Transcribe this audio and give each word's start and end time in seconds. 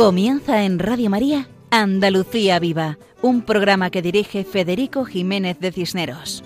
Comienza 0.00 0.64
en 0.64 0.78
Radio 0.78 1.10
María 1.10 1.46
Andalucía 1.70 2.58
Viva, 2.58 2.96
un 3.20 3.42
programa 3.42 3.90
que 3.90 4.00
dirige 4.00 4.44
Federico 4.44 5.04
Jiménez 5.04 5.60
de 5.60 5.72
Cisneros. 5.72 6.42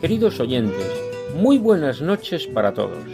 Queridos 0.00 0.38
oyentes, 0.38 0.86
muy 1.34 1.58
buenas 1.58 2.00
noches 2.00 2.46
para 2.46 2.74
todos. 2.74 3.08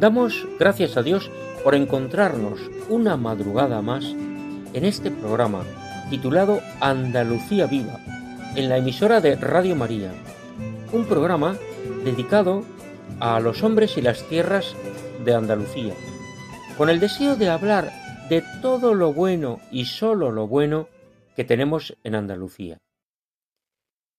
Damos 0.00 0.48
gracias 0.58 0.96
a 0.96 1.04
Dios 1.04 1.30
por 1.62 1.76
encontrarnos 1.76 2.58
una 2.88 3.16
madrugada 3.16 3.80
más 3.80 4.04
en 4.04 4.84
este 4.84 5.12
programa 5.12 5.62
titulado 6.10 6.58
Andalucía 6.80 7.68
Viva, 7.68 8.00
en 8.56 8.68
la 8.68 8.78
emisora 8.78 9.20
de 9.20 9.36
Radio 9.36 9.76
María, 9.76 10.10
un 10.92 11.04
programa 11.04 11.56
dedicado 12.04 12.64
a 12.64 12.77
los 13.40 13.62
hombres 13.62 13.96
y 13.96 14.02
las 14.02 14.22
tierras 14.28 14.74
de 15.24 15.34
Andalucía, 15.34 15.94
con 16.76 16.90
el 16.90 17.00
deseo 17.00 17.36
de 17.36 17.48
hablar 17.48 17.90
de 18.28 18.44
todo 18.62 18.94
lo 18.94 19.12
bueno 19.12 19.60
y 19.70 19.86
solo 19.86 20.30
lo 20.30 20.46
bueno 20.46 20.88
que 21.36 21.44
tenemos 21.44 21.96
en 22.04 22.14
Andalucía. 22.14 22.78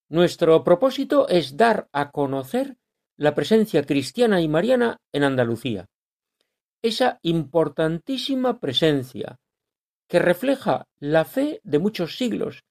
Nuestro 0.09 0.63
propósito 0.63 1.27
es 1.27 1.55
dar 1.57 1.87
a 1.91 2.11
conocer 2.11 2.77
la 3.17 3.35
presencia 3.35 3.83
cristiana 3.83 4.41
y 4.41 4.47
mariana 4.47 4.97
en 5.11 5.23
Andalucía, 5.23 5.85
esa 6.81 7.19
importantísima 7.21 8.59
presencia 8.59 9.37
que 10.07 10.19
refleja 10.19 10.85
la 10.99 11.25
fe 11.25 11.61
de 11.63 11.79
muchos 11.79 12.17
siglos 12.17 12.63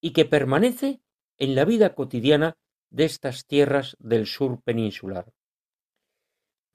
y 0.00 0.12
que 0.12 0.24
permanece 0.24 1.00
en 1.38 1.54
la 1.54 1.64
vida 1.64 1.94
cotidiana 1.94 2.56
de 2.90 3.04
estas 3.04 3.46
tierras 3.46 3.96
del 3.98 4.26
sur 4.26 4.60
peninsular. 4.62 5.32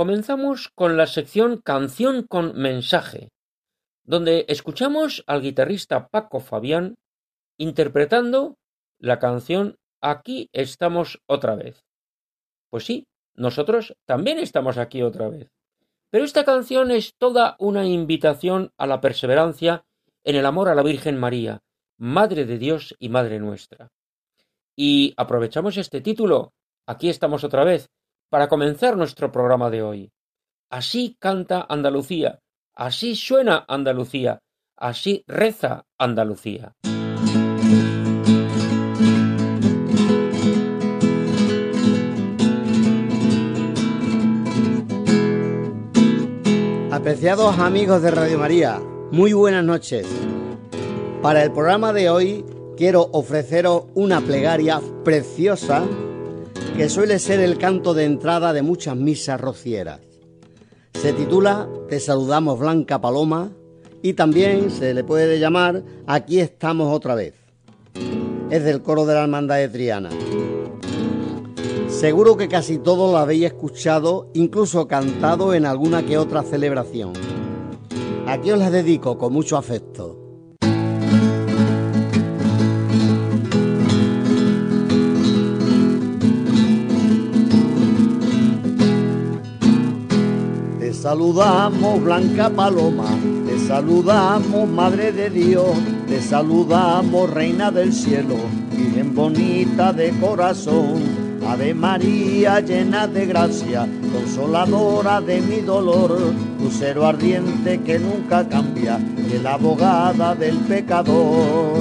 Comenzamos 0.02 0.68
con 0.74 0.96
la 0.96 1.06
sección 1.06 1.58
Canción 1.58 2.26
con 2.26 2.60
mensaje, 2.60 3.28
donde 4.02 4.46
escuchamos 4.48 5.22
al 5.28 5.42
guitarrista 5.42 6.08
Paco 6.08 6.40
Fabián 6.40 6.96
interpretando 7.56 8.56
la 8.98 9.20
canción 9.20 9.76
Aquí 10.00 10.50
estamos 10.52 11.20
otra 11.28 11.54
vez. 11.54 11.84
Pues 12.68 12.84
sí, 12.84 13.06
nosotros 13.36 13.94
también 14.04 14.40
estamos 14.40 14.76
aquí 14.76 15.02
otra 15.02 15.28
vez. 15.28 15.52
Pero 16.10 16.24
esta 16.24 16.44
canción 16.44 16.90
es 16.90 17.14
toda 17.16 17.54
una 17.60 17.86
invitación 17.86 18.72
a 18.76 18.88
la 18.88 19.00
perseverancia 19.00 19.84
en 20.24 20.34
el 20.34 20.46
amor 20.46 20.68
a 20.68 20.74
la 20.74 20.82
Virgen 20.82 21.16
María, 21.16 21.60
Madre 21.96 22.44
de 22.44 22.58
Dios 22.58 22.96
y 22.98 23.08
Madre 23.08 23.38
nuestra. 23.38 23.92
Y 24.74 25.14
aprovechamos 25.16 25.76
este 25.76 26.00
título, 26.00 26.54
Aquí 26.88 27.08
estamos 27.08 27.44
otra 27.44 27.62
vez, 27.62 27.88
para 28.32 28.48
comenzar 28.48 28.96
nuestro 28.96 29.30
programa 29.30 29.68
de 29.68 29.82
hoy. 29.82 30.10
Así 30.70 31.18
canta 31.20 31.66
Andalucía, 31.68 32.38
así 32.74 33.14
suena 33.14 33.62
Andalucía, 33.68 34.38
así 34.74 35.22
reza 35.26 35.84
Andalucía. 35.98 36.72
Apreciados 46.90 47.58
amigos 47.58 48.00
de 48.00 48.12
Radio 48.12 48.38
María, 48.38 48.80
muy 49.10 49.34
buenas 49.34 49.62
noches. 49.62 50.06
Para 51.20 51.42
el 51.42 51.52
programa 51.52 51.92
de 51.92 52.08
hoy 52.08 52.46
quiero 52.78 53.10
ofreceros 53.12 53.88
una 53.92 54.22
plegaria 54.22 54.80
preciosa 55.04 55.84
que 56.76 56.88
suele 56.88 57.18
ser 57.18 57.40
el 57.40 57.58
canto 57.58 57.94
de 57.94 58.04
entrada 58.04 58.52
de 58.52 58.62
muchas 58.62 58.96
misas 58.96 59.40
rocieras. 59.40 60.00
Se 60.94 61.12
titula 61.12 61.68
Te 61.88 62.00
saludamos 62.00 62.58
Blanca 62.58 63.00
Paloma 63.00 63.50
y 64.02 64.14
también 64.14 64.70
se 64.70 64.94
le 64.94 65.04
puede 65.04 65.38
llamar 65.38 65.82
Aquí 66.06 66.40
estamos 66.40 66.94
otra 66.94 67.14
vez. 67.14 67.34
Es 68.50 68.64
del 68.64 68.82
coro 68.82 69.04
de 69.06 69.14
la 69.14 69.22
Hermandad 69.22 69.56
de 69.56 69.68
Triana. 69.68 70.10
Seguro 71.88 72.36
que 72.36 72.48
casi 72.48 72.78
todos 72.78 73.12
lo 73.12 73.18
habéis 73.18 73.44
escuchado, 73.44 74.28
incluso 74.34 74.88
cantado 74.88 75.54
en 75.54 75.66
alguna 75.66 76.04
que 76.04 76.18
otra 76.18 76.42
celebración. 76.42 77.12
Aquí 78.26 78.50
os 78.50 78.58
la 78.58 78.70
dedico 78.70 79.18
con 79.18 79.32
mucho 79.32 79.56
afecto. 79.56 80.21
Saludamos, 91.02 92.00
Blanca 92.00 92.48
Paloma, 92.48 93.08
te 93.44 93.58
saludamos, 93.66 94.68
Madre 94.68 95.10
de 95.10 95.30
Dios, 95.30 95.72
te 96.06 96.22
saludamos, 96.22 97.28
Reina 97.28 97.72
del 97.72 97.92
Cielo, 97.92 98.36
Virgen 98.70 99.12
bonita 99.12 99.92
de 99.92 100.10
corazón. 100.20 101.02
Ave 101.48 101.74
María 101.74 102.60
llena 102.60 103.08
de 103.08 103.26
gracia, 103.26 103.88
consoladora 104.12 105.20
de 105.20 105.40
mi 105.40 105.56
dolor, 105.56 106.16
lucero 106.60 107.04
ardiente 107.04 107.80
que 107.80 107.98
nunca 107.98 108.48
cambia, 108.48 109.00
y 109.28 109.38
la 109.38 109.54
abogada 109.54 110.36
del 110.36 110.56
pecador. 110.58 111.80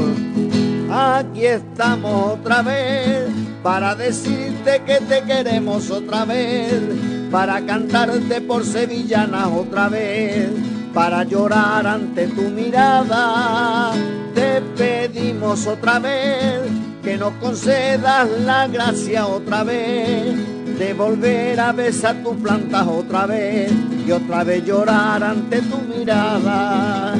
Aquí 0.89 1.45
estamos 1.45 2.39
otra 2.39 2.63
vez 2.63 3.29
para 3.61 3.93
decirte 3.93 4.81
que 4.83 4.99
te 5.01 5.21
queremos 5.21 5.91
otra 5.91 6.25
vez 6.25 7.10
para 7.31 7.65
cantarte 7.65 8.41
por 8.41 8.65
sevillanas 8.65 9.47
otra 9.47 9.87
vez, 9.87 10.49
para 10.93 11.23
llorar 11.23 11.87
ante 11.87 12.27
tu 12.27 12.43
mirada. 12.43 13.93
Te 14.35 14.61
pedimos 14.77 15.65
otra 15.65 15.99
vez 15.99 16.61
que 17.01 17.17
nos 17.17 17.33
concedas 17.35 18.27
la 18.45 18.67
gracia 18.67 19.25
otra 19.25 19.63
vez 19.63 20.35
de 20.77 20.93
volver 20.93 21.59
a 21.59 21.71
besar 21.71 22.23
tus 22.23 22.35
plantas 22.37 22.87
otra 22.87 23.25
vez 23.25 23.71
y 24.05 24.11
otra 24.11 24.43
vez 24.43 24.65
llorar 24.65 25.23
ante 25.23 25.61
tu 25.61 25.77
mirada. 25.77 27.13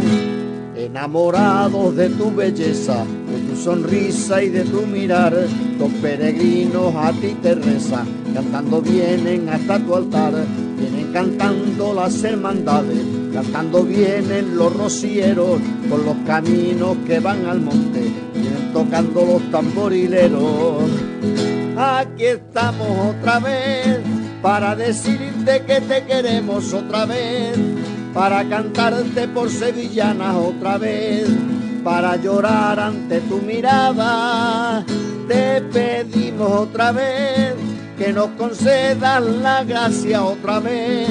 Enamorados 0.76 1.96
de 1.96 2.10
tu 2.10 2.34
belleza, 2.34 3.06
de 3.06 3.50
tu 3.50 3.56
sonrisa 3.56 4.42
y 4.42 4.50
de 4.50 4.64
tu 4.64 4.82
mirar, 4.88 5.34
los 5.78 5.92
peregrinos 6.02 6.96
a 6.96 7.12
ti 7.12 7.38
te 7.42 7.54
rezan, 7.56 8.08
cantando 8.34 8.82
vienen 8.82 9.50
hasta 9.50 9.80
tu 9.80 9.96
altar, 9.96 10.34
vienen 10.78 11.12
cantando 11.12 11.94
las 11.94 12.24
hermandades, 12.24 13.00
cantando 13.34 13.84
vienen 13.84 14.56
los 14.58 14.76
rocieros 14.76 15.60
por 15.90 16.00
los 16.04 16.16
caminos 16.26 16.98
que 17.06 17.20
van 17.20 17.46
al 17.46 17.62
monte, 17.62 18.12
vienen 18.34 18.74
tocando 18.74 19.26
los 19.26 19.52
tamborileros. 19.52 20.84
Aquí 21.78 22.26
estamos 22.26 23.16
otra 23.16 23.40
vez 23.40 24.00
para 24.42 24.76
decirte 24.76 25.64
que 25.66 25.82
te 25.82 26.04
queremos 26.06 26.74
otra 26.74 27.06
vez 27.06 27.58
para 28.14 28.48
cantarte 28.48 29.28
por 29.28 29.50
sevillanas 29.50 30.36
otra 30.36 30.78
vez, 30.78 31.28
para 31.84 32.16
llorar 32.18 32.80
ante 32.80 33.22
tu 33.22 33.38
mirada. 33.38 34.84
Te 35.28 35.62
pedimos 35.62 36.52
otra 36.52 36.92
vez 36.92 37.71
que 38.02 38.14
nos 38.14 38.30
concedas 38.30 39.22
la 39.22 39.64
gracia 39.64 40.24
otra 40.24 40.60
vez, 40.60 41.08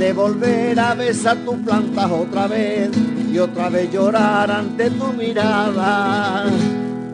de 0.00 0.12
volver 0.12 0.80
a 0.80 0.94
besar 0.94 1.36
tus 1.44 1.54
plantas 1.58 2.10
otra 2.10 2.48
vez 2.48 2.90
y 3.32 3.38
otra 3.38 3.68
vez 3.68 3.92
llorar 3.92 4.50
ante 4.50 4.90
tu 4.90 5.12
mirada. 5.12 6.46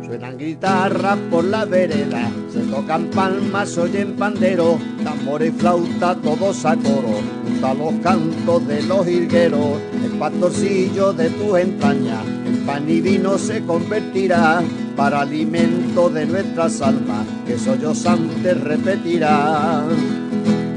Suenan 0.06 0.38
guitarras 0.38 1.18
por 1.30 1.44
la 1.44 1.66
vereda, 1.66 2.30
se 2.50 2.60
tocan 2.60 3.10
palmas, 3.10 3.76
oyen 3.76 4.16
pandero, 4.16 4.78
tambor 5.04 5.42
y 5.42 5.50
flauta, 5.50 6.14
todos 6.14 6.64
a 6.64 6.74
coro, 6.74 7.20
junto 7.44 7.74
los 7.74 7.94
cantos 8.02 8.66
de 8.66 8.82
los 8.84 9.06
hirgueros, 9.06 9.80
el 10.02 10.12
pastorcillo 10.12 11.12
de 11.12 11.28
tu 11.28 11.56
entraña, 11.58 12.22
pan 12.66 12.88
y 12.88 13.00
vino 13.00 13.38
se 13.38 13.62
convertirá, 13.64 14.62
para 14.96 15.22
alimento 15.22 16.08
de 16.08 16.26
nuestras 16.26 16.80
almas, 16.80 17.26
que 17.46 17.58
sollozantes 17.58 18.60
repetirá. 18.60 19.82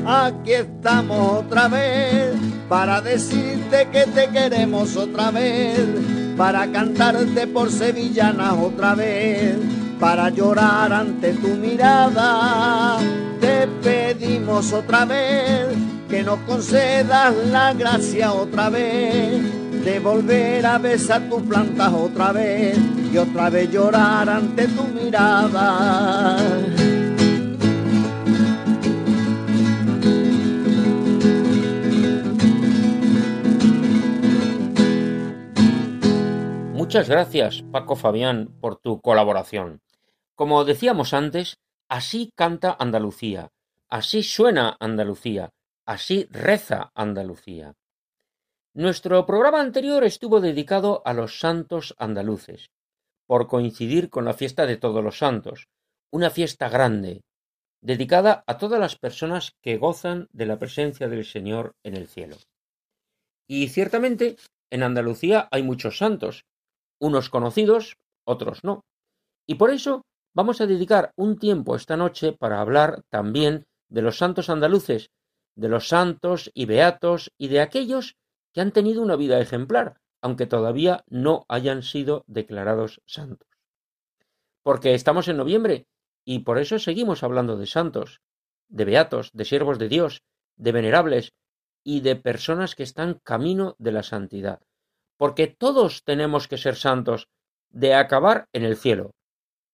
Aquí 0.06 0.54
estamos 0.54 1.44
otra 1.44 1.68
vez, 1.68 2.34
para 2.68 3.02
decirte 3.02 3.88
que 3.92 4.06
te 4.06 4.28
queremos 4.30 4.96
otra 4.96 5.32
vez 5.32 5.78
para 6.38 6.72
cantarte 6.72 7.48
por 7.48 7.72
sevillanas 7.72 8.54
otra 8.54 8.94
vez, 8.94 9.58
para 10.00 10.30
llorar 10.30 10.94
ante 10.94 11.34
tu 11.34 11.48
mirada. 11.48 13.00
Te 13.42 13.68
pedimos 13.82 14.72
otra 14.72 15.06
vez 15.06 15.68
que 16.08 16.24
nos 16.24 16.40
concedas 16.42 17.34
la 17.52 17.74
gracia 17.74 18.32
otra 18.32 18.70
vez, 18.70 19.42
de 19.88 20.00
volver 20.02 20.66
a 20.66 20.78
besar 20.80 21.30
tus 21.30 21.42
plantas 21.44 21.94
otra 21.94 22.34
vez 22.34 22.78
y 23.10 23.18
otra 23.18 23.50
vez 23.50 23.72
llorar 23.72 24.30
ante 24.30 24.68
tu 24.68 24.84
mirada. 24.84 26.38
Muchas 36.74 37.08
gracias, 37.08 37.64
Paco 37.72 37.96
Fabián, 37.96 38.50
por 38.60 38.76
tu 38.76 39.00
colaboración. 39.00 39.80
Como 40.36 40.66
decíamos 40.66 41.14
antes, 41.14 41.60
así 41.88 42.34
canta 42.36 42.76
Andalucía, 42.78 43.52
así 43.88 44.22
suena 44.22 44.76
Andalucía, 44.82 45.54
así 45.86 46.28
reza 46.30 46.92
Andalucía. 46.94 47.74
Nuestro 48.78 49.26
programa 49.26 49.60
anterior 49.60 50.04
estuvo 50.04 50.40
dedicado 50.40 51.02
a 51.04 51.16
los 51.16 51.40
santos 51.40 51.96
andaluces, 51.98 52.70
por 53.26 53.48
coincidir 53.48 54.12
con 54.12 54.24
la 54.24 54.36
fiesta 54.36 54.68
de 54.68 54.78
todos 54.78 55.04
los 55.04 55.18
santos, 55.18 55.66
una 56.14 56.30
fiesta 56.30 56.70
grande, 56.70 57.22
dedicada 57.82 58.44
a 58.46 58.60
todas 58.60 58.80
las 58.80 58.96
personas 58.96 59.54
que 59.64 59.78
gozan 59.78 60.28
de 60.32 60.46
la 60.46 60.60
presencia 60.60 61.08
del 61.08 61.26
Señor 61.26 61.72
en 61.84 61.96
el 61.96 62.08
cielo. 62.08 62.36
Y 63.50 63.70
ciertamente, 63.70 64.36
en 64.70 64.84
Andalucía 64.84 65.48
hay 65.50 65.64
muchos 65.64 65.98
santos, 65.98 66.44
unos 67.02 67.32
conocidos, 67.32 67.96
otros 68.28 68.64
no. 68.64 68.82
Y 69.48 69.56
por 69.56 69.72
eso 69.72 70.04
vamos 70.36 70.62
a 70.62 70.68
dedicar 70.68 71.14
un 71.16 71.40
tiempo 71.40 71.76
esta 71.76 71.98
noche 71.98 72.32
para 72.32 72.62
hablar 72.62 73.02
también 73.10 73.64
de 73.90 74.04
los 74.04 74.20
santos 74.20 74.52
andaluces, 74.52 75.10
de 75.56 75.68
los 75.68 75.88
santos 75.88 76.52
y 76.54 76.66
beatos 76.66 77.32
y 77.40 77.48
de 77.48 77.62
aquellos 77.62 78.14
que 78.58 78.62
han 78.62 78.72
tenido 78.72 79.04
una 79.04 79.16
vida 79.16 79.40
ejemplar, 79.40 80.02
aunque 80.20 80.48
todavía 80.48 81.04
no 81.06 81.46
hayan 81.48 81.84
sido 81.84 82.24
declarados 82.26 83.04
santos. 83.06 83.48
Porque 84.64 84.96
estamos 84.96 85.28
en 85.28 85.38
noviembre 85.38 85.86
y 86.26 86.40
por 86.40 86.58
eso 86.58 86.80
seguimos 86.80 87.22
hablando 87.22 87.56
de 87.56 87.68
santos, 87.68 88.20
de 88.68 88.86
beatos, 88.86 89.30
de 89.34 89.46
siervos 89.46 89.78
de 89.78 89.90
Dios, 89.90 90.24
de 90.56 90.72
venerables 90.72 91.34
y 91.84 92.02
de 92.02 92.16
personas 92.16 92.74
que 92.74 92.82
están 92.82 93.22
camino 93.24 93.76
de 93.78 93.92
la 93.92 94.02
santidad 94.02 94.60
porque 95.18 95.48
todos 95.48 96.04
tenemos 96.04 96.48
que 96.48 96.58
ser 96.58 96.76
santos, 96.76 97.28
de 97.70 97.94
acabar 97.94 98.48
en 98.54 98.64
el 98.64 98.76
cielo, 98.76 99.12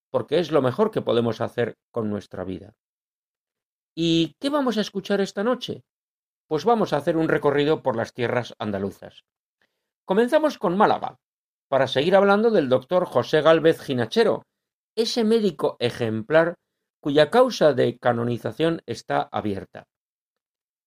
porque 0.09 0.39
es 0.39 0.51
lo 0.51 0.61
mejor 0.61 0.89
que 0.91 1.01
podemos 1.01 1.41
hacer 1.41 1.77
con 1.91 2.09
nuestra 2.09 2.43
vida. 2.43 2.75
¿Y 3.95 4.35
qué 4.39 4.49
vamos 4.49 4.77
a 4.77 4.81
escuchar 4.81 5.21
esta 5.21 5.43
noche? 5.43 5.83
Pues 6.47 6.65
vamos 6.65 6.93
a 6.93 6.97
hacer 6.97 7.17
un 7.17 7.29
recorrido 7.29 7.81
por 7.81 7.95
las 7.95 8.13
tierras 8.13 8.53
andaluzas. 8.59 9.23
Comenzamos 10.05 10.57
con 10.57 10.77
Málaga, 10.77 11.17
para 11.67 11.87
seguir 11.87 12.15
hablando 12.15 12.51
del 12.51 12.69
doctor 12.69 13.05
José 13.05 13.41
Gálvez 13.41 13.81
Ginachero, 13.81 14.45
ese 14.95 15.23
médico 15.23 15.75
ejemplar 15.79 16.55
cuya 16.99 17.29
causa 17.29 17.73
de 17.73 17.97
canonización 17.97 18.81
está 18.85 19.27
abierta. 19.31 19.87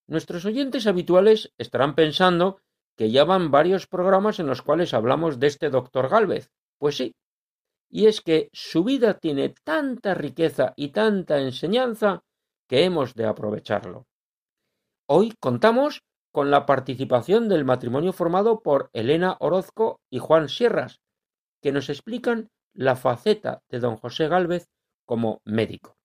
Nuestros 0.07 0.45
oyentes 0.45 0.87
habituales 0.87 1.53
estarán 1.59 1.95
pensando 1.95 2.61
que 2.97 3.11
ya 3.11 3.25
van 3.25 3.51
varios 3.51 3.87
programas 3.87 4.39
en 4.39 4.47
los 4.47 4.63
cuales 4.63 4.95
hablamos 4.95 5.41
de 5.41 5.49
este 5.49 5.71
doctor 5.71 6.09
Gálvez. 6.09 6.51
Pues 6.79 6.97
sí, 6.97 7.17
y 7.91 8.07
es 8.07 8.21
que 8.21 8.49
su 8.53 8.85
vida 8.85 9.15
tiene 9.19 9.55
tanta 9.65 10.15
riqueza 10.15 10.73
y 10.77 10.89
tanta 10.89 11.41
enseñanza 11.41 12.23
que 12.69 12.85
hemos 12.85 13.15
de 13.15 13.27
aprovecharlo. 13.27 14.07
Hoy 15.09 15.35
contamos 15.39 16.03
con 16.33 16.51
la 16.51 16.67
participación 16.67 17.49
del 17.49 17.65
matrimonio 17.65 18.13
formado 18.13 18.61
por 18.61 18.91
Elena 18.93 19.37
Orozco 19.39 20.01
y 20.11 20.19
Juan 20.19 20.49
Sierras, 20.49 21.01
que 21.63 21.71
nos 21.71 21.89
explican 21.89 22.51
la 22.75 22.97
faceta 22.97 23.63
de 23.69 23.79
don 23.79 23.97
José 23.97 24.27
Gálvez 24.27 24.69
como 25.05 25.41
médico. 25.45 25.97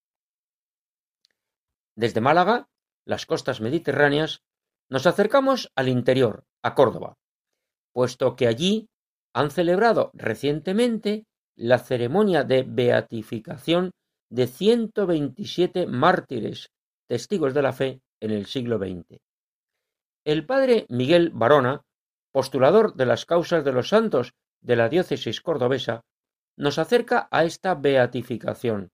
Desde 1.95 2.21
Málaga, 2.21 2.69
las 3.03 3.25
costas 3.25 3.59
mediterráneas, 3.59 4.43
nos 4.87 5.07
acercamos 5.07 5.71
al 5.75 5.89
interior, 5.89 6.45
a 6.61 6.75
Córdoba, 6.75 7.17
puesto 7.93 8.35
que 8.35 8.47
allí 8.47 8.87
han 9.33 9.49
celebrado 9.49 10.11
recientemente 10.13 11.25
la 11.55 11.79
ceremonia 11.79 12.43
de 12.43 12.63
beatificación 12.63 13.91
de 14.29 14.45
127 14.45 15.87
mártires 15.87 16.69
testigos 17.07 17.55
de 17.55 17.61
la 17.63 17.73
fe 17.73 18.01
en 18.21 18.31
el 18.31 18.45
siglo 18.45 18.77
XX. 18.77 19.19
El 20.23 20.45
padre 20.45 20.85
Miguel 20.87 21.31
Barona, 21.33 21.81
postulador 22.31 22.93
de 22.93 23.05
las 23.05 23.25
causas 23.25 23.65
de 23.65 23.73
los 23.73 23.89
santos 23.89 24.33
de 24.61 24.75
la 24.75 24.87
diócesis 24.87 25.41
cordobesa, 25.41 26.05
nos 26.55 26.77
acerca 26.77 27.27
a 27.31 27.43
esta 27.43 27.75
beatificación, 27.75 28.91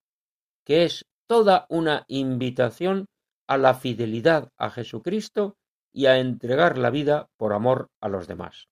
que 0.65 0.83
es 0.83 1.05
toda 1.27 1.65
una 1.69 2.05
invitación 2.07 3.07
a 3.47 3.57
la 3.57 3.73
fidelidad 3.73 4.49
a 4.57 4.69
Jesucristo 4.69 5.57
y 5.91 6.05
a 6.05 6.17
entregar 6.17 6.77
la 6.77 6.89
vida 6.89 7.29
por 7.37 7.53
amor 7.53 7.89
a 8.01 8.07
los 8.07 8.27
demás. 8.27 8.67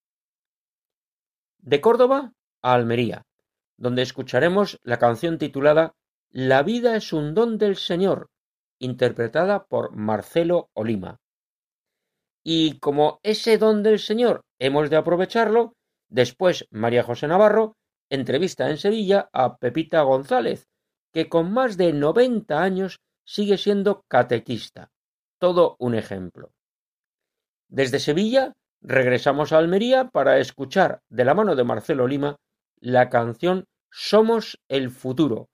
De 1.59 1.81
Córdoba 1.81 2.33
a 2.61 2.73
Almería, 2.73 3.25
donde 3.77 4.01
escucharemos 4.01 4.79
la 4.83 4.99
canción 4.99 5.37
titulada 5.37 5.93
La 6.29 6.63
vida 6.63 6.95
es 6.95 7.11
un 7.13 7.33
don 7.33 7.57
del 7.57 7.75
Señor, 7.75 8.29
interpretada 8.79 9.65
por 9.65 9.95
Marcelo 9.95 10.69
Olima. 10.73 11.19
Y 12.43 12.79
como 12.79 13.19
ese 13.23 13.57
don 13.57 13.83
del 13.83 13.99
Señor 13.99 14.41
hemos 14.59 14.89
de 14.89 14.97
aprovecharlo, 14.97 15.73
después 16.09 16.67
María 16.69 17.03
José 17.03 17.27
Navarro 17.27 17.75
entrevista 18.09 18.69
en 18.69 18.77
Sevilla 18.77 19.29
a 19.33 19.57
Pepita 19.57 20.01
González, 20.01 20.67
que 21.11 21.29
con 21.29 21.51
más 21.51 21.77
de 21.77 21.93
noventa 21.93 22.61
años 22.61 22.99
sigue 23.25 23.57
siendo 23.57 24.03
catequista. 24.07 24.91
Todo 25.39 25.75
un 25.79 25.95
ejemplo. 25.95 26.51
Desde 27.67 27.99
Sevilla 27.99 28.53
regresamos 28.81 29.51
a 29.51 29.57
Almería 29.57 30.09
para 30.09 30.39
escuchar 30.39 31.01
de 31.09 31.25
la 31.25 31.33
mano 31.33 31.55
de 31.55 31.63
Marcelo 31.63 32.07
Lima 32.07 32.37
la 32.79 33.09
canción 33.09 33.65
Somos 33.89 34.59
el 34.67 34.91
futuro, 34.91 35.47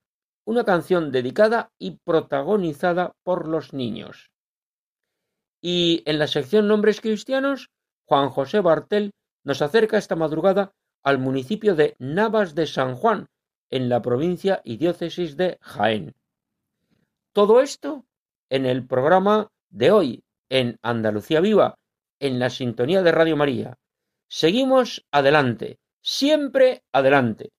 una 0.52 0.66
canción 0.66 1.12
dedicada 1.12 1.72
y 1.80 1.98
protagonizada 2.04 3.14
por 3.24 3.48
los 3.48 3.74
niños. 3.74 4.30
Y 5.62 6.04
en 6.06 6.20
la 6.20 6.28
sección 6.28 6.68
Nombres 6.68 7.00
Cristianos, 7.00 7.70
Juan 8.06 8.30
José 8.30 8.60
Bartel 8.60 9.12
nos 9.44 9.62
acerca 9.62 9.98
esta 9.98 10.16
madrugada 10.16 10.74
al 11.04 11.20
municipio 11.20 11.76
de 11.76 11.96
Navas 12.00 12.54
de 12.54 12.68
San 12.68 12.96
Juan, 12.96 13.28
en 13.70 13.88
la 13.88 14.02
provincia 14.02 14.62
y 14.66 14.78
diócesis 14.78 15.38
de 15.38 15.58
Jaén. 15.62 16.14
Todo 17.32 17.62
esto 17.62 18.06
en 18.50 18.66
el 18.66 18.86
programa 18.86 19.48
de 19.70 19.92
hoy, 19.92 20.24
en 20.50 20.78
Andalucía 20.82 21.40
Viva, 21.40 21.76
en 22.20 22.40
la 22.40 22.50
sintonía 22.50 23.02
de 23.02 23.14
Radio 23.14 23.38
María. 23.38 23.78
Seguimos 24.28 25.06
adelante, 25.12 25.80
siempre 26.02 26.84
adelante. 26.92 27.52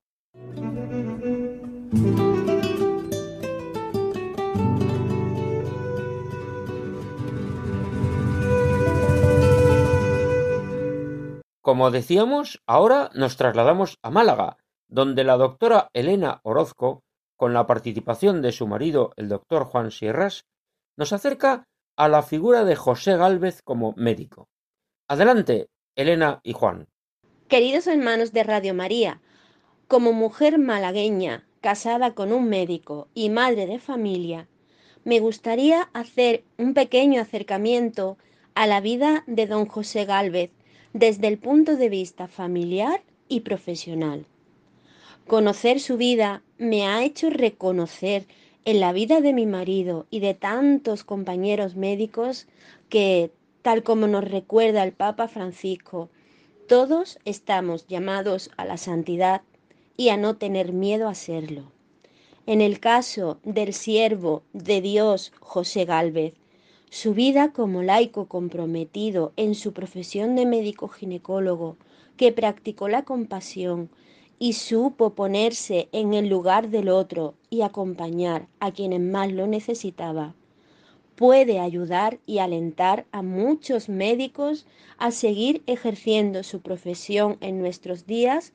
Como 11.63 11.91
decíamos, 11.91 12.61
ahora 12.67 13.09
nos 13.15 13.37
trasladamos 13.37 13.97
a 14.01 14.11
Málaga, 14.11 14.57
donde 14.89 15.23
la 15.23 15.37
doctora 15.37 15.87
Elena 15.93 16.41
Orozco, 16.43 17.05
con 17.37 17.53
la 17.53 17.65
participación 17.65 18.41
de 18.41 18.51
su 18.51 18.67
marido 18.67 19.13
el 19.15 19.29
doctor 19.29 19.63
Juan 19.63 19.89
Sierras, 19.89 20.43
nos 20.97 21.13
acerca 21.13 21.63
a 21.95 22.09
la 22.09 22.21
figura 22.21 22.65
de 22.65 22.75
José 22.75 23.15
Gálvez 23.15 23.61
como 23.61 23.93
médico. 23.95 24.49
Adelante, 25.07 25.69
Elena 25.95 26.41
y 26.43 26.51
Juan. 26.51 26.89
Queridos 27.47 27.87
hermanos 27.87 28.33
de 28.33 28.43
Radio 28.43 28.73
María, 28.73 29.21
como 29.87 30.11
mujer 30.11 30.59
malagueña, 30.59 31.47
casada 31.61 32.13
con 32.13 32.33
un 32.33 32.49
médico 32.49 33.07
y 33.13 33.29
madre 33.29 33.67
de 33.67 33.79
familia, 33.79 34.49
me 35.05 35.21
gustaría 35.21 35.83
hacer 35.93 36.43
un 36.57 36.73
pequeño 36.73 37.21
acercamiento 37.21 38.17
a 38.53 38.67
la 38.67 38.81
vida 38.81 39.23
de 39.27 39.47
don 39.47 39.65
José 39.65 40.03
Gálvez 40.03 40.51
desde 40.93 41.27
el 41.27 41.39
punto 41.39 41.75
de 41.75 41.89
vista 41.89 42.27
familiar 42.27 43.01
y 43.27 43.41
profesional. 43.41 44.25
Conocer 45.27 45.79
su 45.79 45.97
vida 45.97 46.43
me 46.57 46.85
ha 46.85 47.03
hecho 47.03 47.29
reconocer 47.29 48.27
en 48.65 48.79
la 48.79 48.93
vida 48.93 49.19
de 49.19 49.33
mi 49.33 49.45
marido 49.45 50.05
y 50.09 50.19
de 50.19 50.33
tantos 50.33 51.03
compañeros 51.03 51.75
médicos 51.75 52.47
que, 52.89 53.31
tal 53.61 53.83
como 53.83 54.07
nos 54.07 54.23
recuerda 54.23 54.83
el 54.83 54.93
Papa 54.93 55.27
Francisco, 55.27 56.09
todos 56.67 57.19
estamos 57.25 57.87
llamados 57.87 58.51
a 58.55 58.65
la 58.65 58.77
santidad 58.77 59.41
y 59.97 60.09
a 60.09 60.17
no 60.17 60.37
tener 60.37 60.73
miedo 60.73 61.07
a 61.07 61.15
serlo. 61.15 61.71
En 62.45 62.61
el 62.61 62.79
caso 62.79 63.39
del 63.43 63.73
siervo 63.73 64.43
de 64.53 64.81
Dios 64.81 65.31
José 65.39 65.85
Gálvez, 65.85 66.33
su 66.93 67.15
vida 67.15 67.51
como 67.53 67.81
laico 67.81 68.27
comprometido 68.27 69.33
en 69.35 69.55
su 69.55 69.73
profesión 69.73 70.35
de 70.35 70.45
médico 70.45 70.89
ginecólogo, 70.89 71.75
que 72.17 72.31
practicó 72.31 72.87
la 72.87 73.01
compasión 73.01 73.89
y 74.37 74.53
supo 74.53 75.15
ponerse 75.15 75.89
en 75.91 76.13
el 76.13 76.29
lugar 76.29 76.69
del 76.69 76.89
otro 76.89 77.33
y 77.49 77.63
acompañar 77.63 78.45
a 78.59 78.71
quienes 78.71 78.99
más 78.99 79.31
lo 79.31 79.47
necesitaba, 79.47 80.35
puede 81.15 81.59
ayudar 81.59 82.19
y 82.27 82.37
alentar 82.37 83.07
a 83.11 83.23
muchos 83.23 83.89
médicos 83.89 84.67
a 84.99 85.09
seguir 85.09 85.63
ejerciendo 85.65 86.43
su 86.43 86.61
profesión 86.61 87.37
en 87.41 87.59
nuestros 87.59 88.05
días, 88.05 88.53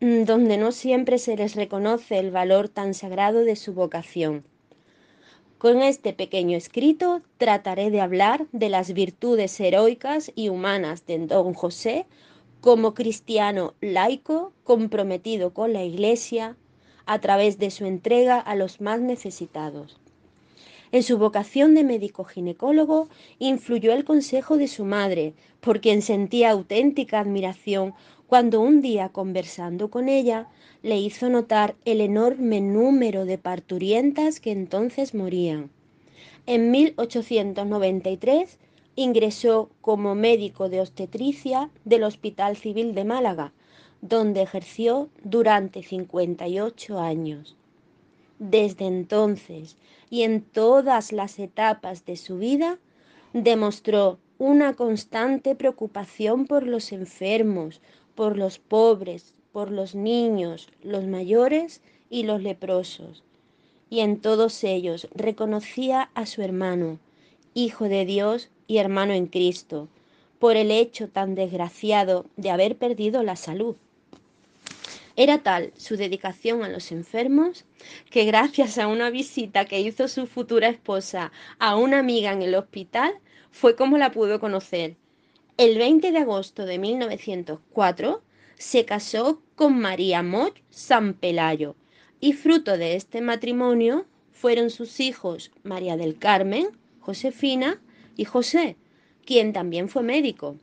mm, 0.00 0.24
donde 0.24 0.56
no 0.56 0.72
siempre 0.72 1.18
se 1.18 1.36
les 1.36 1.54
reconoce 1.54 2.18
el 2.18 2.32
valor 2.32 2.68
tan 2.68 2.94
sagrado 2.94 3.44
de 3.44 3.54
su 3.54 3.74
vocación. 3.74 4.42
Con 5.58 5.80
este 5.80 6.12
pequeño 6.12 6.54
escrito 6.58 7.22
trataré 7.38 7.90
de 7.90 8.02
hablar 8.02 8.46
de 8.52 8.68
las 8.68 8.92
virtudes 8.92 9.58
heroicas 9.58 10.30
y 10.34 10.50
humanas 10.50 11.06
de 11.06 11.18
don 11.18 11.54
José 11.54 12.04
como 12.60 12.92
cristiano 12.92 13.72
laico 13.80 14.52
comprometido 14.64 15.54
con 15.54 15.72
la 15.72 15.82
Iglesia 15.82 16.56
a 17.06 17.20
través 17.20 17.58
de 17.58 17.70
su 17.70 17.86
entrega 17.86 18.38
a 18.38 18.54
los 18.54 18.82
más 18.82 19.00
necesitados. 19.00 19.98
En 20.92 21.02
su 21.02 21.16
vocación 21.16 21.74
de 21.74 21.84
médico 21.84 22.24
ginecólogo 22.24 23.08
influyó 23.38 23.94
el 23.94 24.04
consejo 24.04 24.58
de 24.58 24.68
su 24.68 24.84
madre, 24.84 25.32
por 25.62 25.80
quien 25.80 26.02
sentía 26.02 26.50
auténtica 26.50 27.18
admiración 27.18 27.94
cuando 28.26 28.60
un 28.60 28.82
día 28.82 29.08
conversando 29.08 29.90
con 29.90 30.10
ella 30.10 30.48
le 30.86 31.00
hizo 31.00 31.28
notar 31.28 31.74
el 31.84 32.00
enorme 32.00 32.60
número 32.60 33.24
de 33.24 33.38
parturientas 33.38 34.38
que 34.38 34.52
entonces 34.52 35.14
morían. 35.14 35.68
En 36.46 36.70
1893 36.70 38.56
ingresó 38.94 39.68
como 39.80 40.14
médico 40.14 40.68
de 40.68 40.80
obstetricia 40.80 41.70
del 41.84 42.04
Hospital 42.04 42.56
Civil 42.56 42.94
de 42.94 43.04
Málaga, 43.04 43.52
donde 44.00 44.42
ejerció 44.42 45.08
durante 45.24 45.82
58 45.82 47.00
años. 47.00 47.56
Desde 48.38 48.86
entonces 48.86 49.76
y 50.08 50.22
en 50.22 50.40
todas 50.40 51.10
las 51.10 51.40
etapas 51.40 52.04
de 52.04 52.16
su 52.16 52.38
vida, 52.38 52.78
demostró 53.32 54.20
una 54.38 54.74
constante 54.74 55.56
preocupación 55.56 56.46
por 56.46 56.64
los 56.64 56.92
enfermos, 56.92 57.80
por 58.14 58.38
los 58.38 58.60
pobres, 58.60 59.34
por 59.56 59.70
los 59.70 59.94
niños, 59.94 60.68
los 60.82 61.06
mayores 61.06 61.80
y 62.10 62.24
los 62.24 62.42
leprosos. 62.42 63.22
Y 63.88 64.00
en 64.00 64.20
todos 64.20 64.62
ellos 64.64 65.08
reconocía 65.14 66.10
a 66.12 66.26
su 66.26 66.42
hermano, 66.42 66.98
Hijo 67.54 67.88
de 67.88 68.04
Dios 68.04 68.50
y 68.66 68.76
hermano 68.76 69.14
en 69.14 69.28
Cristo, 69.28 69.88
por 70.38 70.56
el 70.56 70.70
hecho 70.70 71.08
tan 71.08 71.34
desgraciado 71.34 72.26
de 72.36 72.50
haber 72.50 72.76
perdido 72.76 73.22
la 73.22 73.34
salud. 73.34 73.76
Era 75.16 75.38
tal 75.38 75.72
su 75.78 75.96
dedicación 75.96 76.62
a 76.62 76.68
los 76.68 76.92
enfermos 76.92 77.64
que 78.10 78.26
gracias 78.26 78.76
a 78.76 78.88
una 78.88 79.08
visita 79.08 79.64
que 79.64 79.80
hizo 79.80 80.06
su 80.08 80.26
futura 80.26 80.68
esposa 80.68 81.32
a 81.58 81.76
una 81.76 82.00
amiga 82.00 82.30
en 82.30 82.42
el 82.42 82.56
hospital 82.56 83.14
fue 83.52 83.74
como 83.74 83.96
la 83.96 84.12
pudo 84.12 84.38
conocer. 84.38 84.96
El 85.56 85.78
20 85.78 86.12
de 86.12 86.18
agosto 86.18 86.66
de 86.66 86.78
1904 86.78 88.20
se 88.56 88.84
casó 88.84 89.42
con 89.54 89.78
María 89.80 90.22
Moch 90.22 90.56
San 90.70 91.14
Pelayo 91.14 91.76
y 92.20 92.32
fruto 92.32 92.76
de 92.76 92.96
este 92.96 93.20
matrimonio 93.20 94.06
fueron 94.32 94.70
sus 94.70 95.00
hijos 95.00 95.50
María 95.62 95.96
del 95.96 96.18
Carmen, 96.18 96.68
Josefina 97.00 97.80
y 98.16 98.24
José, 98.24 98.76
quien 99.24 99.52
también 99.52 99.88
fue 99.88 100.02
médico. 100.02 100.56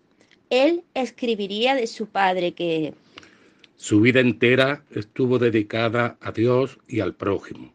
Él 0.50 0.84
escribiría 0.94 1.76
de 1.76 1.88
su 1.88 2.08
padre 2.08 2.54
que 2.54 2.94
su 3.76 4.00
vida 4.02 4.22
entera 4.22 4.84
estuvo 4.92 5.40
dedicada 5.40 6.18
a 6.22 6.32
Dios 6.32 6.80
y 6.88 7.02
al 7.02 7.14
prójimo, 7.14 7.74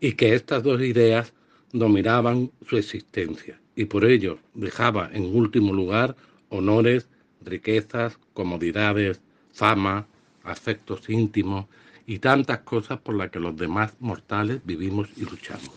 y 0.00 0.12
que 0.12 0.34
estas 0.34 0.62
dos 0.62 0.80
ideas 0.80 1.34
dominaban 1.72 2.50
su 2.66 2.78
existencia, 2.78 3.60
y 3.76 3.84
por 3.84 4.04
ello 4.04 4.38
dejaba 4.54 5.10
en 5.12 5.24
último 5.36 5.72
lugar 5.72 6.16
honores, 6.48 7.08
riquezas, 7.42 8.18
comodidades, 8.32 9.20
fama, 9.52 10.06
afectos 10.44 11.08
íntimos 11.08 11.66
y 12.06 12.18
tantas 12.18 12.60
cosas 12.60 12.98
por 13.00 13.14
las 13.14 13.30
que 13.30 13.38
los 13.38 13.56
demás 13.56 13.92
mortales 14.00 14.60
vivimos 14.64 15.08
y 15.16 15.22
luchamos. 15.22 15.70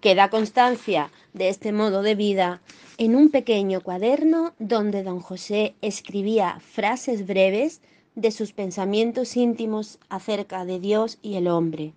Queda 0.00 0.30
constancia 0.30 1.10
de 1.34 1.48
este 1.48 1.72
modo 1.72 2.02
de 2.02 2.14
vida 2.14 2.60
en 2.98 3.14
un 3.14 3.30
pequeño 3.30 3.80
cuaderno 3.80 4.54
donde 4.58 5.02
don 5.02 5.20
José 5.20 5.74
escribía 5.82 6.60
frases 6.60 7.26
breves 7.26 7.80
de 8.14 8.32
sus 8.32 8.52
pensamientos 8.52 9.36
íntimos 9.36 9.98
acerca 10.08 10.64
de 10.64 10.80
Dios 10.80 11.18
y 11.22 11.36
el 11.36 11.46
hombre, 11.46 11.92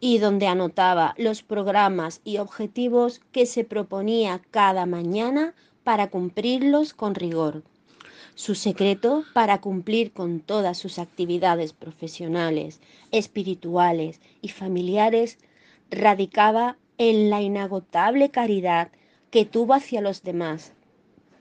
y 0.00 0.18
donde 0.18 0.46
anotaba 0.46 1.14
los 1.18 1.42
programas 1.42 2.22
y 2.24 2.38
objetivos 2.38 3.20
que 3.32 3.44
se 3.44 3.64
proponía 3.64 4.40
cada 4.50 4.86
mañana 4.86 5.52
para 5.84 6.08
cumplirlos 6.08 6.94
con 6.94 7.14
rigor. 7.14 7.62
Su 8.40 8.54
secreto 8.54 9.24
para 9.34 9.60
cumplir 9.60 10.12
con 10.12 10.40
todas 10.40 10.78
sus 10.78 10.98
actividades 10.98 11.74
profesionales, 11.74 12.80
espirituales 13.10 14.18
y 14.40 14.48
familiares 14.48 15.36
radicaba 15.90 16.78
en 16.96 17.28
la 17.28 17.42
inagotable 17.42 18.30
caridad 18.30 18.92
que 19.30 19.44
tuvo 19.44 19.74
hacia 19.74 20.00
los 20.00 20.22
demás 20.22 20.72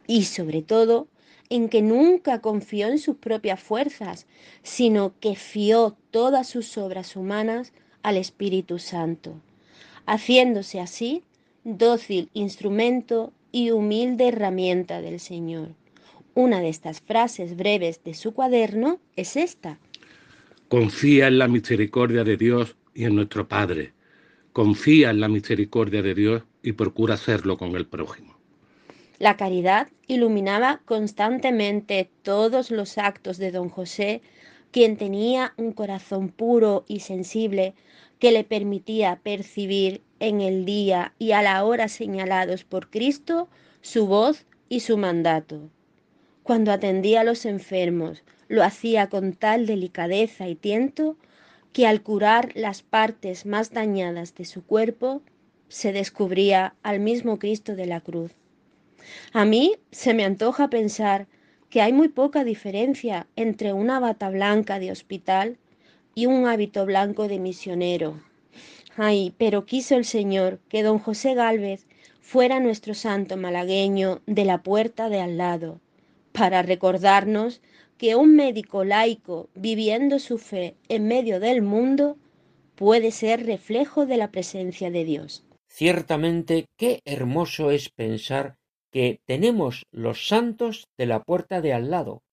y 0.07 0.25
sobre 0.25 0.61
todo 0.61 1.07
en 1.49 1.69
que 1.69 1.81
nunca 1.81 2.41
confió 2.41 2.89
en 2.89 2.99
sus 2.99 3.15
propias 3.15 3.61
fuerzas, 3.61 4.27
sino 4.61 5.13
que 5.21 5.37
fió 5.37 5.95
todas 6.11 6.49
sus 6.49 6.77
obras 6.77 7.15
humanas 7.15 7.71
al 8.03 8.17
Espíritu 8.17 8.77
Santo, 8.77 9.35
haciéndose 10.05 10.81
así 10.81 11.23
dócil 11.63 12.29
instrumento 12.33 13.31
y 13.53 13.71
humilde 13.71 14.27
herramienta 14.27 14.99
del 14.99 15.21
Señor, 15.21 15.78
Una 16.39 16.61
de 16.61 16.69
estas 16.69 17.01
frases 17.01 17.57
breves 17.57 18.01
de 18.05 18.13
su 18.13 18.33
cuaderno 18.33 19.01
es 19.17 19.35
esta. 19.35 19.77
Confía 20.69 21.27
en 21.27 21.37
la 21.37 21.49
misericordia 21.49 22.23
de 22.23 22.37
Dios 22.37 22.77
y 22.93 23.03
en 23.03 23.15
nuestro 23.15 23.49
Padre. 23.49 23.91
Confía 24.53 25.09
en 25.09 25.19
la 25.19 25.27
misericordia 25.27 26.01
de 26.01 26.15
Dios 26.15 26.43
y 26.63 26.71
procura 26.71 27.15
hacerlo 27.15 27.57
con 27.57 27.75
el 27.75 27.85
prójimo. 27.87 28.37
La 29.17 29.35
caridad 29.35 29.89
iluminaba 30.07 30.79
constantemente 30.85 32.09
todos 32.21 32.71
los 32.71 32.97
actos 32.97 33.37
de 33.37 33.51
don 33.51 33.67
José, 33.67 34.21
quien 34.71 34.95
tenía 34.95 35.53
un 35.57 35.73
corazón 35.73 36.29
puro 36.29 36.85
y 36.87 37.01
sensible 37.01 37.73
que 38.17 38.31
le 38.31 38.45
permitía 38.45 39.19
percibir 39.21 40.03
en 40.21 40.39
el 40.39 40.63
día 40.63 41.13
y 41.19 41.33
a 41.33 41.41
la 41.41 41.65
hora 41.65 41.89
señalados 41.89 42.63
por 42.63 42.89
Cristo 42.89 43.49
su 43.81 44.07
voz 44.07 44.45
y 44.69 44.79
su 44.79 44.97
mandato. 44.97 45.69
Cuando 46.49 46.71
atendía 46.71 47.21
a 47.21 47.23
los 47.23 47.45
enfermos, 47.45 48.23
lo 48.47 48.63
hacía 48.63 49.07
con 49.07 49.33
tal 49.33 49.67
delicadeza 49.67 50.47
y 50.47 50.55
tiento 50.55 51.15
que 51.73 51.85
al 51.85 52.01
curar 52.01 52.49
las 52.55 52.81
partes 52.81 53.45
más 53.45 53.69
dañadas 53.69 54.33
de 54.33 54.45
su 54.45 54.65
cuerpo, 54.65 55.21
se 55.67 55.93
descubría 55.93 56.73
al 56.81 57.01
mismo 57.01 57.37
Cristo 57.37 57.75
de 57.75 57.85
la 57.85 58.01
cruz. 58.01 58.31
A 59.31 59.45
mí 59.45 59.75
se 59.91 60.15
me 60.15 60.25
antoja 60.25 60.71
pensar 60.71 61.27
que 61.69 61.83
hay 61.83 61.93
muy 61.93 62.07
poca 62.07 62.43
diferencia 62.43 63.27
entre 63.35 63.71
una 63.71 63.99
bata 63.99 64.31
blanca 64.31 64.79
de 64.79 64.91
hospital 64.91 65.59
y 66.15 66.25
un 66.25 66.47
hábito 66.47 66.83
blanco 66.87 67.27
de 67.27 67.37
misionero. 67.37 68.23
Ay, 68.97 69.35
pero 69.37 69.67
quiso 69.67 69.95
el 69.95 70.05
Señor 70.05 70.57
que 70.67 70.81
don 70.81 70.97
José 70.97 71.35
Gálvez 71.35 71.85
fuera 72.21 72.59
nuestro 72.59 72.95
santo 72.95 73.37
malagueño 73.37 74.21
de 74.25 74.45
la 74.45 74.63
puerta 74.63 75.09
de 75.09 75.21
al 75.21 75.37
lado, 75.37 75.79
para 76.39 76.61
recordarnos 76.61 77.61
que 77.97 78.15
un 78.15 78.33
médico 78.33 78.85
laico 78.85 79.49
viviendo 79.55 80.19
su 80.19 80.37
fe 80.37 80.77
en 80.87 81.05
medio 81.05 81.41
del 81.41 81.61
mundo 81.61 82.17
puede 82.75 83.11
ser 83.11 83.45
reflejo 83.45 84.05
de 84.05 84.15
la 84.15 84.31
presencia 84.31 84.89
de 84.89 85.03
Dios. 85.03 85.45
Ciertamente, 85.67 86.67
qué 86.77 87.01
hermoso 87.03 87.71
es 87.71 87.89
pensar 87.89 88.55
que 88.89 89.19
tenemos 89.25 89.83
los 89.91 90.29
santos 90.29 90.85
de 90.97 91.07
la 91.07 91.23
puerta 91.23 91.59
de 91.59 91.73
al 91.73 91.91
lado 91.91 92.23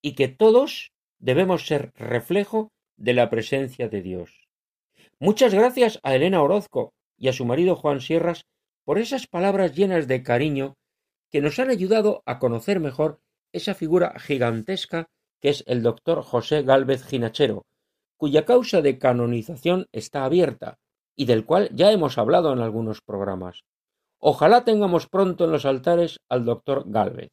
y 0.00 0.14
que 0.14 0.28
todos 0.28 0.92
debemos 1.18 1.66
ser 1.66 1.90
reflejo 1.96 2.70
de 2.96 3.14
la 3.14 3.30
presencia 3.30 3.88
de 3.88 4.00
Dios. 4.00 4.46
Muchas 5.18 5.52
gracias 5.52 5.98
a 6.04 6.14
Elena 6.14 6.40
Orozco 6.40 6.92
y 7.18 7.26
a 7.26 7.32
su 7.32 7.44
marido 7.44 7.74
Juan 7.74 8.00
Sierras 8.00 8.42
por 8.84 9.00
esas 9.00 9.26
palabras 9.26 9.74
llenas 9.74 10.06
de 10.06 10.22
cariño 10.22 10.74
que 11.32 11.40
nos 11.40 11.58
han 11.58 11.70
ayudado 11.70 12.22
a 12.26 12.38
conocer 12.38 12.78
mejor 12.78 13.20
esa 13.52 13.74
figura 13.74 14.18
gigantesca 14.18 15.08
que 15.40 15.50
es 15.50 15.64
el 15.66 15.82
doctor 15.82 16.22
José 16.22 16.62
Gálvez 16.62 17.04
Ginachero, 17.04 17.64
cuya 18.16 18.44
causa 18.44 18.82
de 18.82 18.98
canonización 18.98 19.86
está 19.92 20.24
abierta 20.24 20.78
y 21.16 21.24
del 21.24 21.44
cual 21.44 21.70
ya 21.72 21.90
hemos 21.90 22.18
hablado 22.18 22.52
en 22.52 22.60
algunos 22.60 23.00
programas. 23.00 23.62
Ojalá 24.18 24.64
tengamos 24.64 25.08
pronto 25.08 25.44
en 25.44 25.52
los 25.52 25.64
altares 25.64 26.20
al 26.28 26.44
doctor 26.44 26.84
Gálvez. 26.86 27.30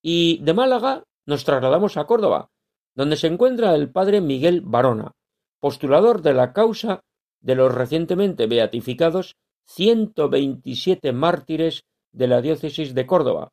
Y 0.00 0.38
de 0.42 0.54
Málaga 0.54 1.04
nos 1.26 1.44
trasladamos 1.44 1.96
a 1.96 2.04
Córdoba, 2.06 2.50
donde 2.94 3.16
se 3.16 3.26
encuentra 3.26 3.74
el 3.74 3.90
padre 3.90 4.20
Miguel 4.20 4.60
Barona, 4.60 5.12
postulador 5.58 6.22
de 6.22 6.34
la 6.34 6.52
causa 6.52 7.00
de 7.40 7.56
los 7.56 7.74
recientemente 7.74 8.46
beatificados 8.46 9.36
127 9.66 11.12
mártires 11.12 11.84
de 12.12 12.28
la 12.28 12.40
diócesis 12.40 12.94
de 12.94 13.06
Córdoba, 13.06 13.50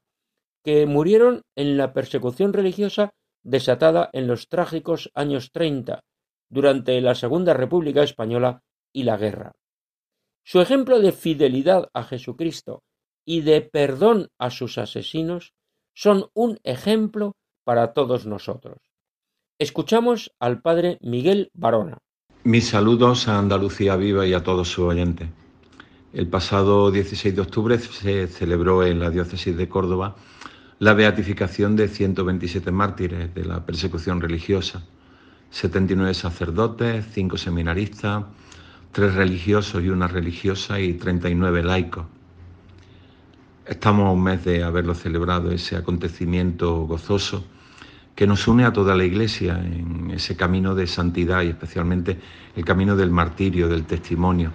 que 0.64 0.86
murieron 0.86 1.42
en 1.56 1.78
la 1.78 1.94
persecución 1.94 2.54
religiosa 2.54 3.14
desatada 3.44 4.10
en 4.14 4.28
los 4.28 4.48
trágicos 4.48 5.12
años 5.14 5.52
treinta, 5.52 6.04
durante 6.50 7.00
la 7.02 7.16
Segunda 7.16 7.54
República 7.54 8.04
Española 8.04 8.62
y 8.94 9.04
la 9.04 9.18
guerra. 9.18 9.54
Su 10.44 10.60
ejemplo 10.60 11.00
de 11.00 11.12
fidelidad 11.12 11.90
a 11.94 12.04
Jesucristo 12.04 12.84
y 13.26 13.42
de 13.42 13.62
perdón 13.62 14.30
a 14.38 14.50
sus 14.50 14.78
asesinos 14.78 15.54
son 15.94 16.30
un 16.34 16.60
ejemplo 16.64 17.36
para 17.64 17.94
todos 17.94 18.26
nosotros. 18.26 18.78
Escuchamos 19.60 20.32
al 20.40 20.62
padre 20.62 20.98
Miguel 21.02 21.52
Barona. 21.54 22.00
Mis 22.44 22.70
saludos 22.70 23.28
a 23.28 23.38
Andalucía 23.38 23.96
Viva 23.96 24.26
y 24.26 24.34
a 24.34 24.44
todos 24.44 24.70
sus 24.70 24.86
oyentes. 24.86 25.30
El 26.14 26.28
pasado 26.28 26.92
16 26.92 27.36
de 27.36 27.42
octubre 27.42 27.78
se 27.78 28.28
celebró 28.28 28.84
en 28.84 29.00
la 29.00 29.12
diócesis 29.12 29.56
de 29.56 29.70
Córdoba 29.70 30.16
la 30.82 30.96
beatificación 30.96 31.76
de 31.76 31.88
127 31.88 32.72
mártires 32.72 33.32
de 33.36 33.46
la 33.46 33.64
persecución 33.64 34.20
religiosa, 34.20 34.82
79 35.52 36.16
sacerdotes, 36.16 37.06
5 37.12 37.38
seminaristas, 37.38 38.24
tres 38.92 39.14
religiosos 39.14 39.84
y 39.84 39.90
una 39.90 40.08
religiosa 40.08 40.80
y 40.80 40.94
39 40.94 41.62
laicos. 41.62 42.08
Estamos 43.64 44.08
a 44.08 44.12
un 44.12 44.24
mes 44.24 44.44
de 44.44 44.64
haberlo 44.64 44.96
celebrado, 44.96 45.52
ese 45.52 45.76
acontecimiento 45.76 46.88
gozoso 46.88 47.46
que 48.16 48.26
nos 48.26 48.48
une 48.48 48.66
a 48.66 48.74
toda 48.74 48.96
la 48.96 49.04
Iglesia 49.04 49.64
en 49.64 50.10
ese 50.10 50.36
camino 50.36 50.74
de 50.74 50.88
santidad 50.88 51.44
y 51.44 51.50
especialmente 51.50 52.18
el 52.56 52.66
camino 52.66 52.96
del 52.96 53.12
martirio, 53.12 53.70
del 53.70 53.86
testimonio 53.86 54.52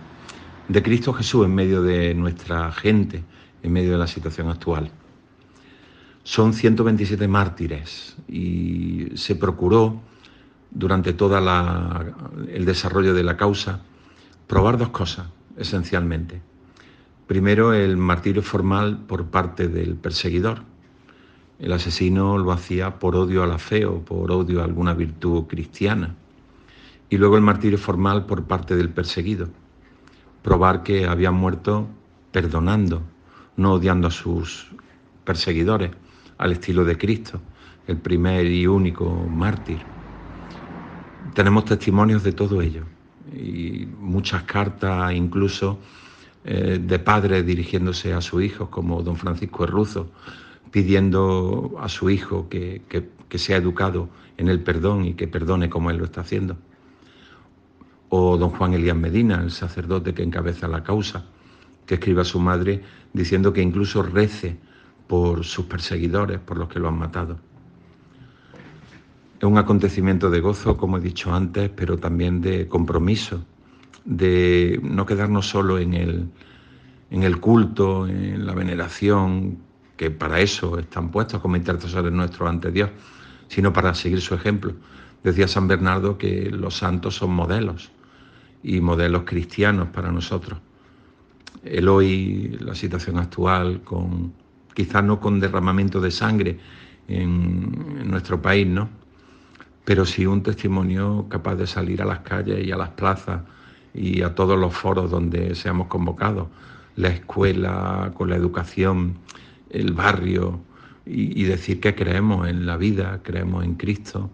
de 0.66 0.82
Cristo 0.82 1.12
Jesús 1.12 1.46
en 1.46 1.54
medio 1.54 1.82
de 1.82 2.14
nuestra 2.14 2.72
gente, 2.72 3.22
en 3.62 3.72
medio 3.72 3.92
de 3.92 3.98
la 3.98 4.08
situación 4.08 4.50
actual. 4.50 4.90
Son 6.26 6.54
127 6.54 7.28
mártires 7.28 8.16
y 8.26 9.10
se 9.14 9.36
procuró 9.36 10.00
durante 10.72 11.12
todo 11.12 11.38
el 11.38 12.64
desarrollo 12.64 13.14
de 13.14 13.22
la 13.22 13.36
causa 13.36 13.82
probar 14.48 14.76
dos 14.76 14.88
cosas, 14.88 15.28
esencialmente. 15.56 16.42
Primero, 17.28 17.74
el 17.74 17.96
martirio 17.96 18.42
formal 18.42 18.98
por 19.06 19.26
parte 19.26 19.68
del 19.68 19.94
perseguidor. 19.94 20.64
El 21.60 21.72
asesino 21.72 22.38
lo 22.38 22.50
hacía 22.50 22.98
por 22.98 23.14
odio 23.14 23.44
a 23.44 23.46
la 23.46 23.58
fe 23.58 23.86
o 23.86 24.00
por 24.00 24.32
odio 24.32 24.62
a 24.62 24.64
alguna 24.64 24.94
virtud 24.94 25.44
cristiana. 25.44 26.16
Y 27.08 27.18
luego 27.18 27.36
el 27.36 27.42
martirio 27.42 27.78
formal 27.78 28.26
por 28.26 28.42
parte 28.46 28.74
del 28.74 28.88
perseguido. 28.88 29.48
Probar 30.42 30.82
que 30.82 31.06
había 31.06 31.30
muerto 31.30 31.86
perdonando, 32.32 33.02
no 33.56 33.74
odiando 33.74 34.08
a 34.08 34.10
sus 34.10 34.66
perseguidores, 35.24 35.92
al 36.38 36.52
estilo 36.52 36.84
de 36.84 36.98
Cristo, 36.98 37.40
el 37.86 37.96
primer 37.98 38.46
y 38.46 38.66
único 38.66 39.10
mártir. 39.10 39.78
Tenemos 41.34 41.64
testimonios 41.64 42.22
de 42.22 42.32
todo 42.32 42.60
ello 42.62 42.84
y 43.34 43.86
muchas 44.00 44.44
cartas 44.44 45.12
incluso 45.12 45.78
eh, 46.44 46.78
de 46.80 46.98
padres 46.98 47.44
dirigiéndose 47.44 48.12
a 48.12 48.20
sus 48.20 48.42
hijos, 48.42 48.68
como 48.68 49.02
don 49.02 49.16
Francisco 49.16 49.64
Herruzo, 49.64 50.08
pidiendo 50.70 51.76
a 51.80 51.88
su 51.88 52.10
hijo 52.10 52.48
que, 52.48 52.82
que 53.28 53.38
sea 53.38 53.56
educado 53.56 54.08
en 54.36 54.48
el 54.48 54.60
perdón 54.60 55.04
y 55.04 55.14
que 55.14 55.28
perdone 55.28 55.68
como 55.68 55.90
él 55.90 55.96
lo 55.98 56.04
está 56.04 56.20
haciendo. 56.20 56.56
O 58.08 58.36
don 58.36 58.50
Juan 58.50 58.74
Elías 58.74 58.96
Medina, 58.96 59.40
el 59.42 59.50
sacerdote 59.50 60.14
que 60.14 60.22
encabeza 60.22 60.68
la 60.68 60.82
causa, 60.82 61.24
que 61.86 61.94
escribe 61.94 62.22
a 62.22 62.24
su 62.24 62.38
madre 62.38 62.82
diciendo 63.12 63.52
que 63.52 63.62
incluso 63.62 64.02
rece 64.02 64.56
por 65.06 65.44
sus 65.44 65.66
perseguidores, 65.66 66.38
por 66.40 66.56
los 66.56 66.68
que 66.68 66.78
lo 66.78 66.88
han 66.88 66.98
matado. 66.98 67.38
Es 69.38 69.44
un 69.44 69.58
acontecimiento 69.58 70.30
de 70.30 70.40
gozo, 70.40 70.76
como 70.76 70.96
he 70.96 71.00
dicho 71.00 71.34
antes, 71.34 71.70
pero 71.70 71.98
también 71.98 72.40
de 72.40 72.68
compromiso, 72.68 73.44
de 74.04 74.80
no 74.82 75.04
quedarnos 75.04 75.46
solo 75.46 75.78
en 75.78 75.94
el, 75.94 76.28
en 77.10 77.22
el 77.22 77.38
culto, 77.38 78.06
en 78.06 78.46
la 78.46 78.54
veneración, 78.54 79.58
que 79.96 80.10
para 80.10 80.40
eso 80.40 80.78
están 80.78 81.10
puestos 81.10 81.40
como 81.40 81.56
intercesores 81.56 82.12
nuestros 82.12 82.48
ante 82.48 82.70
Dios, 82.70 82.90
sino 83.48 83.72
para 83.72 83.94
seguir 83.94 84.20
su 84.20 84.34
ejemplo. 84.34 84.74
Decía 85.22 85.48
San 85.48 85.68
Bernardo 85.68 86.18
que 86.18 86.50
los 86.50 86.76
santos 86.76 87.16
son 87.16 87.32
modelos 87.32 87.90
y 88.62 88.80
modelos 88.80 89.22
cristianos 89.24 89.88
para 89.88 90.10
nosotros. 90.10 90.58
El 91.62 91.88
hoy, 91.88 92.56
la 92.60 92.74
situación 92.74 93.18
actual, 93.18 93.82
con 93.82 94.32
quizás 94.76 95.02
no 95.02 95.18
con 95.18 95.40
derramamiento 95.40 96.02
de 96.02 96.10
sangre 96.10 96.58
en, 97.08 98.10
nuestro 98.10 98.42
país, 98.42 98.66
¿no? 98.66 98.90
pero 99.86 100.04
sí 100.04 100.26
un 100.26 100.42
testimonio 100.42 101.26
capaz 101.30 101.54
de 101.54 101.66
salir 101.66 102.02
a 102.02 102.04
las 102.04 102.18
calles 102.20 102.64
y 102.64 102.70
a 102.72 102.76
las 102.76 102.90
plazas 102.90 103.40
y 103.94 104.20
a 104.20 104.34
todos 104.34 104.58
los 104.58 104.74
foros 104.74 105.10
donde 105.10 105.54
seamos 105.54 105.86
convocados, 105.86 106.48
la 106.96 107.08
escuela, 107.08 108.12
con 108.14 108.28
la 108.28 108.36
educación, 108.36 109.16
el 109.70 109.94
barrio, 109.94 110.60
y, 111.06 111.44
decir 111.44 111.78
que 111.78 111.94
creemos 111.94 112.48
en 112.48 112.66
la 112.66 112.76
vida, 112.76 113.20
creemos 113.22 113.64
en 113.64 113.74
Cristo, 113.74 114.28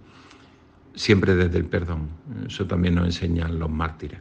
siempre 0.94 1.34
desde 1.36 1.58
el 1.58 1.66
perdón. 1.66 2.08
Eso 2.46 2.66
también 2.66 2.94
nos 2.94 3.04
enseñan 3.04 3.58
los 3.58 3.68
mártires. 3.68 4.20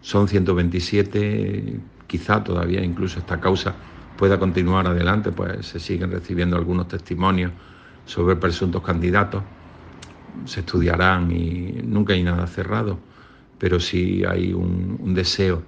Son 0.00 0.28
127, 0.28 1.80
quizá 2.06 2.44
todavía 2.44 2.84
incluso 2.84 3.18
esta 3.18 3.40
causa 3.40 3.74
pueda 4.18 4.36
continuar 4.36 4.84
adelante, 4.88 5.30
pues 5.30 5.64
se 5.64 5.78
siguen 5.78 6.10
recibiendo 6.10 6.56
algunos 6.56 6.88
testimonios 6.88 7.52
sobre 8.04 8.34
presuntos 8.34 8.82
candidatos, 8.82 9.44
se 10.44 10.60
estudiarán 10.60 11.30
y 11.30 11.80
nunca 11.84 12.14
hay 12.14 12.24
nada 12.24 12.48
cerrado, 12.48 12.98
pero 13.58 13.78
sí 13.78 14.24
hay 14.28 14.52
un, 14.52 15.14
deseo 15.14 15.62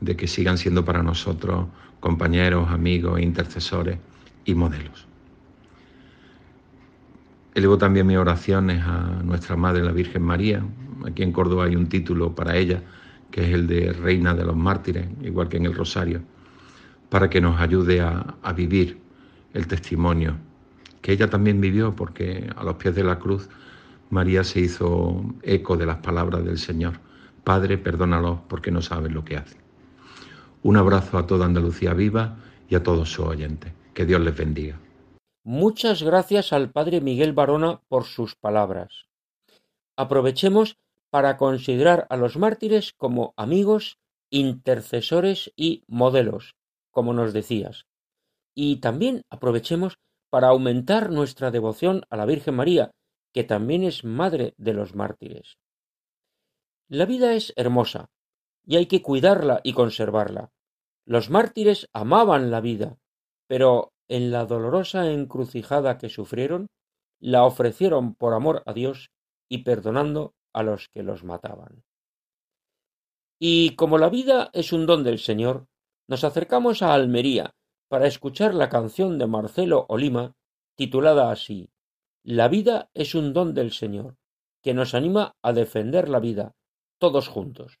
de 0.00 0.16
que 0.16 0.26
sigan 0.26 0.58
siendo 0.58 0.84
para 0.84 1.02
nosotros 1.02 1.68
compañeros, 2.00 2.70
amigos, 2.70 3.20
intercesores 3.20 3.98
y 4.44 4.54
modelos. 4.56 5.06
Elevo 7.54 7.78
también 7.78 8.08
mis 8.08 8.16
oraciones 8.16 8.82
a 8.84 9.22
nuestra 9.22 9.54
Madre 9.54 9.84
la 9.84 9.92
Virgen 9.92 10.22
María. 10.22 10.64
Aquí 11.06 11.22
en 11.22 11.30
Córdoba 11.30 11.66
hay 11.66 11.76
un 11.76 11.88
título 11.88 12.34
para 12.34 12.56
ella, 12.56 12.82
que 13.30 13.42
es 13.42 13.54
el 13.54 13.68
de 13.68 13.92
Reina 13.92 14.34
de 14.34 14.44
los 14.44 14.56
Mártires, 14.56 15.06
igual 15.22 15.48
que 15.48 15.58
en 15.58 15.66
el 15.66 15.74
Rosario, 15.74 16.22
para 17.12 17.28
que 17.28 17.42
nos 17.42 17.60
ayude 17.60 18.00
a, 18.00 18.52
vivir 18.56 18.98
el 19.52 19.66
testimonio 19.66 20.38
que 21.02 21.12
ella 21.12 21.28
también 21.28 21.60
vivió, 21.60 21.94
porque 21.94 22.48
a 22.56 22.64
los 22.64 22.76
pies 22.76 22.94
de 22.94 23.04
la 23.04 23.18
cruz 23.18 23.50
María 24.08 24.42
se 24.44 24.60
hizo 24.60 25.22
eco 25.42 25.76
de 25.76 25.84
las 25.84 25.98
palabras 25.98 26.42
del 26.42 26.56
Señor. 26.56 26.94
Padre, 27.44 27.76
perdónalos 27.76 28.38
porque 28.48 28.70
no 28.70 28.80
saben 28.80 29.12
lo 29.12 29.26
que 29.26 29.36
hacen. 29.36 29.60
Un 30.62 30.78
abrazo 30.78 31.18
a 31.18 31.26
toda 31.26 31.44
Andalucía 31.44 31.92
viva 31.92 32.38
y 32.70 32.76
a 32.76 32.82
todos 32.82 33.10
sus 33.10 33.26
oyentes. 33.26 33.70
Que 33.92 34.06
Dios 34.06 34.22
les 34.22 34.34
bendiga. 34.34 34.78
Muchas 35.44 36.02
gracias 36.02 36.54
al 36.54 36.70
Padre 36.70 37.02
Miguel 37.02 37.34
Barona 37.34 37.82
por 37.88 38.04
sus 38.04 38.36
palabras. 38.36 39.04
Aprovechemos 39.98 40.78
para 41.10 41.36
considerar 41.36 42.06
a 42.08 42.16
los 42.16 42.38
mártires 42.38 42.94
como 42.96 43.34
amigos, 43.36 43.98
intercesores 44.30 45.52
y 45.56 45.84
modelos, 45.88 46.54
como 46.92 47.12
nos 47.12 47.32
decías. 47.32 47.86
Y 48.54 48.76
también 48.76 49.22
aprovechemos 49.28 49.98
para 50.30 50.48
aumentar 50.48 51.10
nuestra 51.10 51.50
devoción 51.50 52.04
a 52.08 52.16
la 52.16 52.26
Virgen 52.26 52.54
María, 52.54 52.92
que 53.32 53.44
también 53.44 53.82
es 53.82 54.04
madre 54.04 54.54
de 54.56 54.74
los 54.74 54.94
mártires. 54.94 55.58
La 56.88 57.06
vida 57.06 57.34
es 57.34 57.52
hermosa, 57.56 58.10
y 58.64 58.76
hay 58.76 58.86
que 58.86 59.02
cuidarla 59.02 59.60
y 59.64 59.72
conservarla. 59.72 60.50
Los 61.04 61.30
mártires 61.30 61.88
amaban 61.92 62.50
la 62.50 62.60
vida, 62.60 62.98
pero 63.46 63.92
en 64.08 64.30
la 64.30 64.44
dolorosa 64.44 65.10
encrucijada 65.10 65.98
que 65.98 66.08
sufrieron, 66.08 66.68
la 67.18 67.44
ofrecieron 67.44 68.14
por 68.14 68.34
amor 68.34 68.62
a 68.66 68.72
Dios 68.72 69.10
y 69.48 69.58
perdonando 69.58 70.34
a 70.52 70.62
los 70.62 70.88
que 70.88 71.02
los 71.02 71.24
mataban. 71.24 71.82
Y 73.38 73.74
como 73.74 73.98
la 73.98 74.08
vida 74.08 74.50
es 74.52 74.72
un 74.72 74.86
don 74.86 75.02
del 75.02 75.18
Señor, 75.18 75.66
nos 76.12 76.24
acercamos 76.24 76.82
a 76.82 76.92
Almería 76.92 77.54
para 77.88 78.06
escuchar 78.06 78.52
la 78.52 78.68
canción 78.68 79.18
de 79.18 79.26
Marcelo 79.26 79.86
Olima 79.88 80.36
titulada 80.76 81.32
así 81.32 81.70
La 82.22 82.48
vida 82.48 82.90
es 82.92 83.14
un 83.14 83.32
don 83.32 83.54
del 83.54 83.72
Señor, 83.72 84.18
que 84.62 84.74
nos 84.74 84.92
anima 84.92 85.36
a 85.40 85.54
defender 85.54 86.10
la 86.10 86.20
vida, 86.20 86.52
todos 86.98 87.28
juntos. 87.28 87.78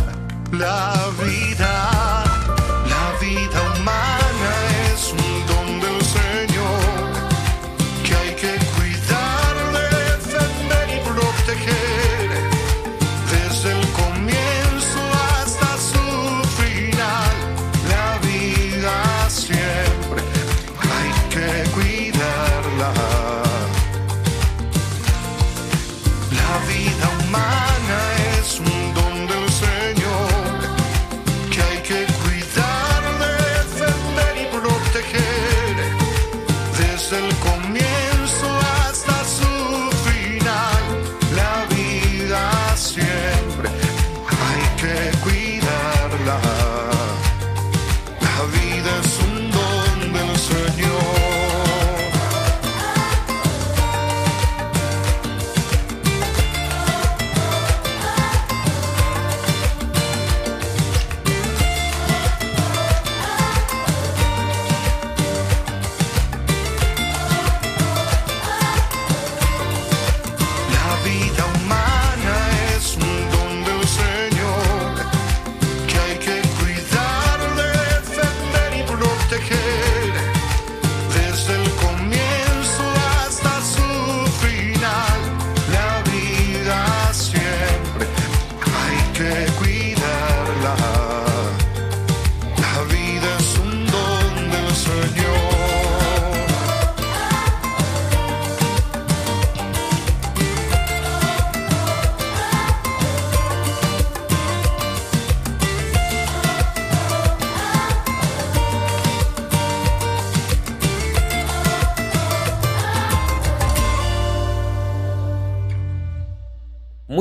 la 0.50 0.94
vida, 1.22 2.24
la 2.88 3.18
vida 3.20 3.80
humana 3.80 4.17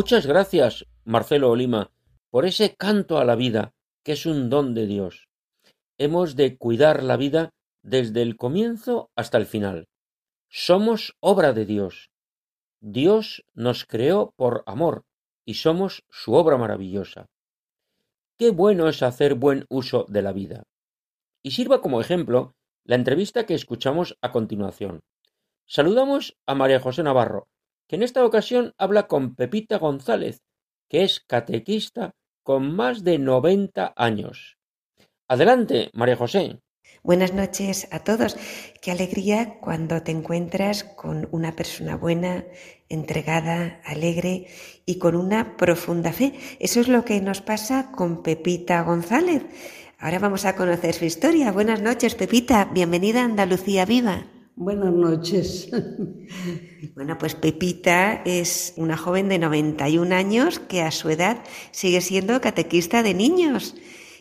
Muchas 0.07 0.25
gracias, 0.25 0.85
Marcelo 1.03 1.51
Olima, 1.51 1.91
por 2.29 2.45
ese 2.45 2.77
canto 2.77 3.17
a 3.17 3.25
la 3.25 3.35
vida, 3.35 3.73
que 4.05 4.13
es 4.13 4.25
un 4.25 4.49
don 4.49 4.73
de 4.73 4.85
Dios. 4.85 5.27
Hemos 5.97 6.37
de 6.37 6.57
cuidar 6.57 7.03
la 7.03 7.17
vida 7.17 7.53
desde 7.83 8.21
el 8.21 8.37
comienzo 8.37 9.11
hasta 9.17 9.37
el 9.37 9.45
final. 9.45 9.89
Somos 10.47 11.17
obra 11.19 11.51
de 11.51 11.65
Dios. 11.65 12.09
Dios 12.79 13.43
nos 13.53 13.83
creó 13.83 14.31
por 14.37 14.63
amor 14.65 15.03
y 15.43 15.55
somos 15.55 16.05
su 16.09 16.35
obra 16.35 16.55
maravillosa. 16.55 17.25
Qué 18.37 18.51
bueno 18.51 18.87
es 18.87 19.03
hacer 19.03 19.33
buen 19.33 19.65
uso 19.67 20.05
de 20.07 20.21
la 20.21 20.31
vida. 20.31 20.63
Y 21.43 21.51
sirva 21.51 21.81
como 21.81 21.99
ejemplo 21.99 22.55
la 22.85 22.95
entrevista 22.95 23.45
que 23.45 23.55
escuchamos 23.55 24.17
a 24.21 24.31
continuación. 24.31 25.01
Saludamos 25.65 26.37
a 26.45 26.55
María 26.55 26.79
José 26.79 27.03
Navarro, 27.03 27.49
que 27.87 27.95
en 27.95 28.03
esta 28.03 28.25
ocasión 28.25 28.73
habla 28.77 29.07
con 29.07 29.35
Pepita 29.35 29.77
González, 29.77 30.43
que 30.89 31.03
es 31.03 31.19
catequista 31.19 32.15
con 32.43 32.75
más 32.75 33.03
de 33.03 33.17
90 33.19 33.93
años. 33.95 34.57
Adelante, 35.27 35.89
María 35.93 36.15
José. 36.15 36.59
Buenas 37.03 37.33
noches 37.33 37.87
a 37.91 37.99
todos. 37.99 38.37
Qué 38.81 38.91
alegría 38.91 39.59
cuando 39.59 40.01
te 40.03 40.11
encuentras 40.11 40.83
con 40.83 41.27
una 41.31 41.55
persona 41.55 41.95
buena, 41.95 42.45
entregada, 42.89 43.81
alegre 43.85 44.47
y 44.85 44.97
con 44.97 45.15
una 45.15 45.57
profunda 45.57 46.11
fe. 46.11 46.33
Eso 46.59 46.79
es 46.79 46.87
lo 46.87 47.05
que 47.05 47.21
nos 47.21 47.41
pasa 47.41 47.91
con 47.91 48.23
Pepita 48.23 48.81
González. 48.81 49.43
Ahora 49.99 50.19
vamos 50.19 50.45
a 50.45 50.55
conocer 50.55 50.93
su 50.93 51.05
historia. 51.05 51.51
Buenas 51.51 51.81
noches, 51.81 52.15
Pepita. 52.15 52.65
Bienvenida 52.65 53.21
a 53.21 53.25
Andalucía 53.25 53.85
Viva. 53.85 54.25
Buenas 54.57 54.91
noches. 54.91 55.69
Bueno, 56.95 57.17
pues 57.19 57.35
Pepita 57.35 58.21
es 58.25 58.73
una 58.75 58.97
joven 58.97 59.29
de 59.29 59.37
91 59.37 60.15
años 60.15 60.59
que 60.59 60.81
a 60.81 60.89
su 60.89 61.09
edad 61.09 61.37
sigue 61.71 62.01
siendo 62.01 62.41
catequista 62.41 63.03
de 63.03 63.13
niños. 63.13 63.75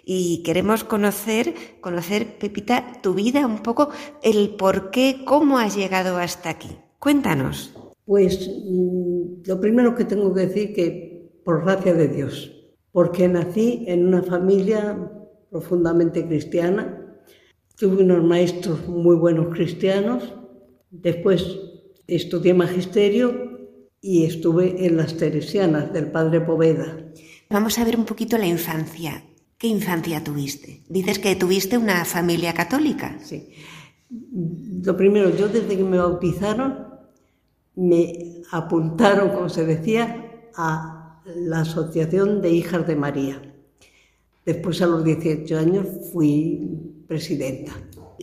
Y 0.05 0.43
queremos 0.43 0.85
conocer, 0.85 1.55
conocer, 1.81 2.39
Pepita, 2.39 3.01
tu 3.03 3.15
vida, 3.15 3.47
un 3.47 3.63
poco 3.63 3.89
el 4.23 4.57
por 4.57 4.91
qué, 4.91 5.23
cómo 5.25 5.59
has 5.59 5.75
llegado 5.75 6.19
hasta 6.19 6.51
aquí. 6.51 6.77
Cuéntanos. 6.99 7.75
Pues 8.05 8.49
mm, 8.49 9.43
lo 9.47 9.61
primero 9.61 9.95
que 9.95 10.05
tengo 10.05 10.35
que 10.35 10.47
decir 10.47 10.75
que 10.75 11.31
por 11.45 11.65
gracia 11.65 11.95
de 11.95 12.09
Dios, 12.09 12.53
porque 12.93 13.27
nací 13.27 13.85
en 13.87 14.07
una 14.07 14.23
familia 14.23 14.99
profundamente 15.51 16.27
cristiana, 16.27 17.06
Tuve 17.77 18.03
unos 18.03 18.25
maestros 18.25 18.89
muy 18.89 19.17
buenos 19.17 19.55
cristianos, 19.55 20.33
después 20.91 21.45
estudié 22.07 22.55
magisterio 22.55 23.69
y 24.01 24.25
estuve 24.25 24.87
en 24.87 24.97
las 24.97 25.19
Teresianas 25.19 25.93
del 25.93 26.11
Padre 26.11 26.41
Poveda. 26.41 26.97
Vamos 27.51 27.79
a 27.79 27.85
ver 27.85 27.99
un 27.99 28.07
poquito 28.07 28.39
la 28.39 28.47
infancia. 28.47 29.25
¿Qué 29.59 29.67
infancia 29.67 30.25
tuviste? 30.25 30.85
Dices 30.89 31.19
que 31.19 31.37
tuviste 31.37 31.77
una 31.77 32.07
familia 32.07 32.55
católica. 32.55 33.19
Sí. 33.23 33.51
Lo 34.83 34.97
primero, 34.97 35.37
yo 35.37 35.49
desde 35.49 35.77
que 35.77 35.85
me 35.85 35.99
bautizaron, 35.99 36.79
me 37.75 38.43
apuntaron, 38.53 39.31
como 39.31 39.51
se 39.51 39.67
decía, 39.67 40.51
a 40.55 41.21
la 41.37 41.61
Asociación 41.61 42.41
de 42.41 42.53
Hijas 42.53 42.87
de 42.87 42.97
María. 42.97 43.55
Después, 44.47 44.81
a 44.81 44.87
los 44.87 45.05
18 45.05 45.59
años, 45.59 45.87
fui 46.13 46.96
presidenta. 47.07 47.73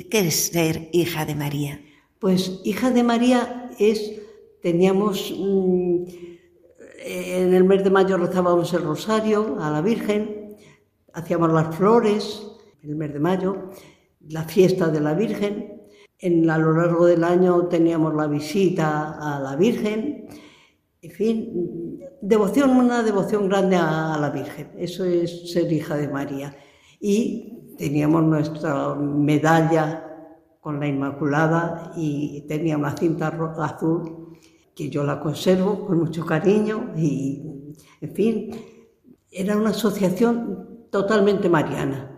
¿Qué 0.09 0.19
es 0.19 0.47
ser 0.47 0.89
hija 0.91 1.25
de 1.25 1.35
María? 1.35 1.81
Pues 2.19 2.61
hija 2.63 2.91
de 2.91 3.03
María 3.03 3.69
es, 3.79 4.21
teníamos, 4.61 5.33
mm, 5.37 6.03
en 7.05 7.53
el 7.53 7.63
mes 7.63 7.83
de 7.83 7.89
mayo 7.89 8.17
rezábamos 8.17 8.73
el 8.73 8.83
rosario 8.83 9.57
a 9.59 9.69
la 9.69 9.81
Virgen, 9.81 10.55
hacíamos 11.13 11.51
las 11.51 11.75
flores, 11.75 12.41
en 12.81 12.91
el 12.91 12.95
mes 12.95 13.13
de 13.13 13.19
mayo, 13.19 13.69
la 14.29 14.43
fiesta 14.43 14.87
de 14.87 15.01
la 15.01 15.13
Virgen, 15.13 15.81
en, 16.19 16.49
a 16.49 16.57
lo 16.57 16.73
largo 16.73 17.05
del 17.05 17.23
año 17.23 17.67
teníamos 17.67 18.15
la 18.15 18.27
visita 18.27 19.17
a 19.19 19.39
la 19.39 19.55
Virgen, 19.55 20.27
en 21.01 21.11
fin, 21.11 21.99
devoción, 22.21 22.71
una 22.71 23.03
devoción 23.03 23.49
grande 23.49 23.75
a, 23.75 24.13
a 24.13 24.19
la 24.19 24.29
Virgen, 24.29 24.71
eso 24.77 25.03
es 25.03 25.51
ser 25.51 25.71
hija 25.71 25.97
de 25.97 26.07
María. 26.07 26.55
Y 27.01 27.62
teníamos 27.77 28.23
nuestra 28.23 28.95
medalla 28.95 30.03
con 30.59 30.79
la 30.79 30.87
Inmaculada 30.87 31.91
y 31.95 32.45
tenía 32.47 32.77
una 32.77 32.95
cinta 32.95 33.27
azul 33.59 34.37
que 34.73 34.89
yo 34.89 35.03
la 35.03 35.19
conservo 35.19 35.85
con 35.85 35.99
mucho 35.99 36.25
cariño 36.25 36.93
y, 36.95 37.75
en 38.01 38.13
fin, 38.13 38.55
era 39.29 39.57
una 39.57 39.71
asociación 39.71 40.87
totalmente 40.89 41.49
mariana. 41.49 42.09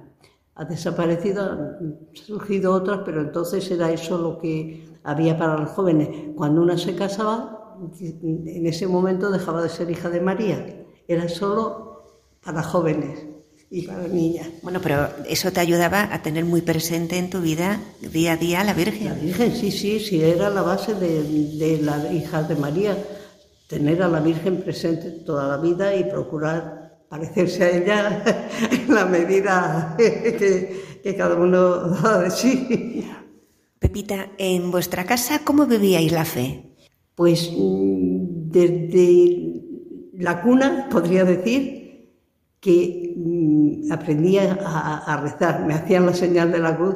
Ha 0.56 0.66
desaparecido, 0.66 1.44
han 1.44 2.08
surgido 2.14 2.74
otras, 2.74 3.02
pero 3.04 3.22
entonces 3.22 3.70
era 3.72 3.92
eso 3.92 4.18
lo 4.18 4.38
que 4.38 4.88
había 5.04 5.38
para 5.38 5.58
los 5.58 5.72
jóvenes. 5.72 6.34
Cuando 6.36 6.62
una 6.62 6.78
se 6.78 6.96
casaba, 6.96 7.78
en 8.02 8.66
ese 8.66 8.88
momento 8.88 9.32
dejaba 9.32 9.62
de 9.62 9.70
ser 9.70 9.90
hija 9.92 10.10
de 10.10 10.22
María, 10.22 10.86
era 11.08 11.28
solo 11.28 12.04
para 12.42 12.64
jóvenes 12.64 13.35
y 13.76 13.82
para 13.82 14.08
niñas. 14.08 14.48
Bueno, 14.62 14.80
pero 14.82 15.10
eso 15.28 15.52
te 15.52 15.60
ayudaba 15.60 16.08
a 16.14 16.22
tener 16.22 16.46
muy 16.46 16.62
presente 16.62 17.18
en 17.18 17.30
tu 17.30 17.42
vida 17.42 17.82
día 18.00 18.34
a 18.34 18.38
día 18.38 18.62
a 18.62 18.64
la 18.64 18.74
Virgen. 18.74 19.10
La 19.10 19.16
Virgen, 19.16 19.54
sí, 19.54 19.70
sí, 19.70 20.00
sí, 20.00 20.22
era 20.22 20.50
la 20.50 20.62
base 20.62 20.94
de, 20.94 21.24
de 21.58 21.82
la 21.82 22.14
hija 22.14 22.44
de 22.44 22.56
María, 22.56 22.98
tener 23.68 24.02
a 24.02 24.08
la 24.08 24.22
Virgen 24.22 24.62
presente 24.62 25.12
toda 25.26 25.50
la 25.50 25.58
vida 25.58 25.94
y 25.94 26.06
procurar 26.06 27.04
parecerse 27.10 27.64
a 27.66 27.70
ella 27.72 28.24
en 28.72 28.96
la 28.96 29.06
medida 29.06 29.96
que, 29.98 31.02
que 31.04 31.16
cada 31.18 31.36
uno 31.36 31.90
da 31.90 32.22
de 32.22 32.32
sí. 32.32 33.06
Pepita, 33.78 34.30
en 34.38 34.72
vuestra 34.72 35.04
casa, 35.04 35.42
¿cómo 35.44 35.66
vivíais 35.66 36.14
la 36.14 36.24
fe? 36.24 36.64
Pues 37.14 37.52
mm, 37.52 38.50
desde 38.52 39.64
la 40.14 40.42
cuna, 40.42 40.88
podría 40.90 41.26
decir, 41.26 41.86
que 42.66 43.14
mm, 43.16 43.55
aprendí 43.92 44.38
a, 44.38 45.20
rezar, 45.22 45.66
me 45.66 45.74
hacían 45.74 46.06
la 46.06 46.14
señal 46.14 46.52
de 46.52 46.60
la 46.60 46.76
cruz, 46.76 46.96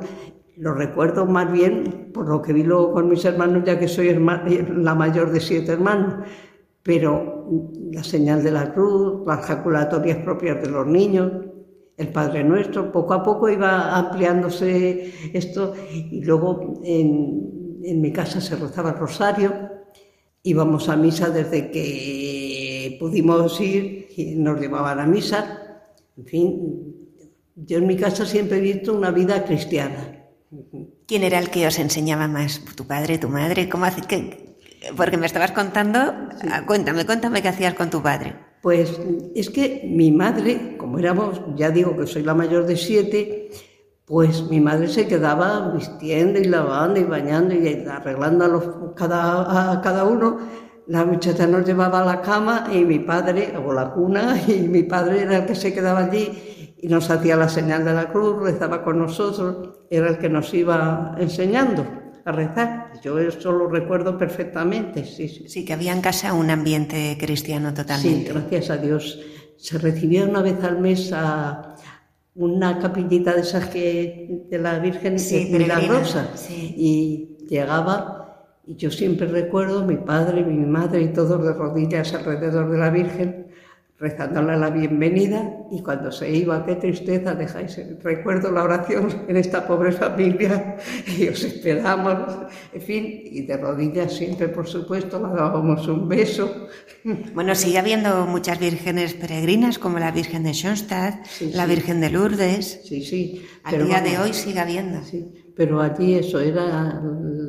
lo 0.57 0.73
recuerdo 0.73 1.25
más 1.25 1.51
bien 1.51 2.11
por 2.13 2.27
lo 2.27 2.41
que 2.41 2.53
vi 2.53 2.63
luego 2.63 2.91
con 2.93 3.09
mis 3.09 3.23
hermanos, 3.23 3.63
ya 3.65 3.79
que 3.79 3.87
soy 3.87 4.13
la 4.13 4.95
mayor 4.95 5.31
de 5.31 5.39
siete 5.39 5.73
hermanos, 5.73 6.15
pero 6.83 7.47
la 7.91 8.03
señal 8.03 8.43
de 8.43 8.51
la 8.51 8.73
cruz, 8.73 9.25
las 9.25 9.45
jaculatorias 9.45 10.17
propias 10.17 10.61
de 10.61 10.69
los 10.69 10.85
niños, 10.85 11.31
el 11.97 12.07
Padre 12.09 12.43
Nuestro, 12.43 12.91
poco 12.91 13.13
a 13.13 13.23
poco 13.23 13.49
iba 13.49 13.95
ampliándose 13.95 15.13
esto. 15.33 15.73
Y 15.91 16.23
luego 16.23 16.81
en, 16.83 17.79
en 17.83 18.01
mi 18.01 18.11
casa 18.11 18.39
se 18.39 18.55
rezaba 18.55 18.91
el 18.91 18.97
rosario, 18.97 19.53
íbamos 20.43 20.89
a 20.89 20.95
misa 20.95 21.29
desde 21.29 21.71
que 21.71 22.97
pudimos 22.99 23.59
ir 23.59 24.07
y 24.15 24.35
nos 24.35 24.59
llevaban 24.59 24.99
a 24.99 25.05
misa 25.05 25.68
en 26.19 26.25
fin, 26.25 26.95
yo 27.55 27.77
en 27.77 27.87
mi 27.87 27.95
casa 27.95 28.25
siempre 28.25 28.57
he 28.57 28.61
visto 28.61 28.93
una 28.93 29.11
vida 29.11 29.45
cristiana. 29.45 30.25
¿Quién 31.07 31.23
era 31.23 31.39
el 31.39 31.49
que 31.49 31.65
os 31.65 31.79
enseñaba 31.79 32.27
más? 32.27 32.61
¿Tu 32.75 32.85
padre, 32.85 33.17
tu 33.17 33.29
madre? 33.29 33.69
¿Cómo 33.69 33.85
hace 33.85 34.01
que... 34.01 34.57
Porque 34.95 35.17
me 35.17 35.25
estabas 35.25 35.51
contando, 35.51 35.99
ah, 35.99 36.65
cuéntame, 36.65 37.05
cuéntame 37.05 37.41
qué 37.41 37.49
hacías 37.49 37.73
con 37.73 37.89
tu 37.89 38.01
padre. 38.01 38.35
Pues 38.61 38.99
es 39.33 39.49
que 39.49 39.89
mi 39.89 40.11
madre, 40.11 40.75
como 40.77 40.99
éramos, 40.99 41.41
ya 41.55 41.69
digo 41.69 41.95
que 41.97 42.07
soy 42.07 42.23
la 42.23 42.33
mayor 42.33 42.65
de 42.65 42.75
siete, 42.75 43.49
pues 44.05 44.43
mi 44.49 44.59
madre 44.59 44.87
se 44.89 45.07
quedaba 45.07 45.71
vistiendo 45.71 46.39
y 46.39 46.45
lavando 46.45 46.99
y 46.99 47.03
bañando 47.03 47.53
y 47.55 47.85
arreglando 47.87 48.45
a, 48.45 48.47
los, 48.47 48.93
cada, 48.95 49.71
a 49.71 49.81
cada 49.81 50.03
uno 50.03 50.39
la 50.89 51.05
muchacha 51.05 51.45
nos 51.45 51.65
llevaba 51.65 52.01
a 52.01 52.05
la 52.05 52.21
cama 52.21 52.67
y 52.73 52.83
mi 52.83 52.97
padre, 52.97 53.53
o 53.63 53.71
la 53.71 53.91
cuna, 53.91 54.41
y 54.47 54.67
mi 54.67 54.83
padre 54.83 55.21
era 55.21 55.37
el 55.37 55.45
que 55.45 55.55
se 55.55 55.71
quedaba 55.71 56.05
allí 56.05 56.75
y 56.81 56.87
nos 56.87 57.09
hacía 57.11 57.35
la 57.35 57.47
señal 57.47 57.85
de 57.85 57.93
la 57.93 58.09
cruz, 58.09 58.41
rezaba 58.41 58.83
con 58.83 58.97
nosotros, 58.97 59.85
era 59.89 60.09
el 60.09 60.17
que 60.17 60.29
nos 60.29 60.51
iba 60.53 61.15
enseñando 61.19 61.85
a 62.25 62.31
rezar. 62.31 62.91
Yo 63.03 63.19
eso 63.19 63.51
lo 63.51 63.67
recuerdo 63.67 64.17
perfectamente, 64.17 65.05
sí, 65.05 65.27
sí. 65.29 65.47
Sí, 65.47 65.63
que 65.63 65.73
había 65.73 65.93
en 65.93 66.01
casa 66.01 66.33
un 66.33 66.49
ambiente 66.49 67.17
cristiano 67.19 67.73
totalmente. 67.73 68.27
Sí, 68.27 68.33
gracias 68.33 68.69
a 68.71 68.77
Dios. 68.77 69.19
Se 69.57 69.77
recibía 69.77 70.23
una 70.23 70.41
vez 70.41 70.63
al 70.63 70.79
mes 70.79 71.11
a 71.13 71.75
una 72.33 72.79
capillita 72.79 73.33
de 73.33 73.41
esas 73.41 73.67
que 73.67 74.45
de 74.49 74.57
la 74.57 74.79
Virgen 74.79 75.19
sí, 75.19 75.49
milagrosa 75.51 76.29
sí. 76.35 76.73
y 76.77 77.45
llegaba 77.47 78.18
y 78.69 78.75
yo 78.75 78.91
siempre 78.91 79.25
recuerdo 79.25 79.83
mi 79.83 79.97
padre, 79.97 80.43
mi 80.43 80.63
madre 80.63 81.01
y 81.01 81.07
todos 81.07 81.43
de 81.43 81.53
rodillas 81.53 82.13
alrededor 82.13 82.69
de 82.69 82.77
la 82.77 82.91
Virgen, 82.91 83.47
rezándole 83.97 84.55
la 84.57 84.69
bienvenida 84.69 85.57
y 85.71 85.81
cuando 85.81 86.11
se 86.11 86.29
iba, 86.29 86.63
qué 86.63 86.75
tristeza, 86.75 87.33
dejáis, 87.33 87.81
recuerdo 88.03 88.51
la 88.51 88.63
oración 88.63 89.23
en 89.27 89.37
esta 89.37 89.65
pobre 89.65 89.91
familia 89.91 90.77
y 91.17 91.27
os 91.29 91.43
esperamos, 91.43 92.37
en 92.71 92.81
fin, 92.81 93.21
y 93.25 93.41
de 93.41 93.57
rodillas 93.57 94.13
siempre, 94.13 94.49
por 94.49 94.67
supuesto, 94.67 95.17
le 95.17 95.33
dábamos 95.33 95.87
un 95.87 96.07
beso. 96.07 96.67
Bueno, 97.33 97.55
sigue 97.55 97.79
habiendo 97.79 98.25
muchas 98.25 98.59
vírgenes 98.59 99.13
peregrinas, 99.13 99.79
como 99.79 99.99
la 99.99 100.11
Virgen 100.11 100.43
de 100.43 100.53
Schoenstatt, 100.53 101.25
la 101.53 101.65
Virgen 101.65 102.01
de 102.01 102.09
Lourdes. 102.09 102.81
Sí, 102.83 103.01
sí. 103.05 103.45
Al 103.63 103.87
día 103.87 104.01
de 104.01 104.19
hoy 104.19 104.33
sigue 104.33 104.59
habiendo. 104.59 105.01
Sí, 105.05 105.31
pero 105.59 105.81
allí 105.81 106.13
eso 106.13 106.39
era 106.39 107.01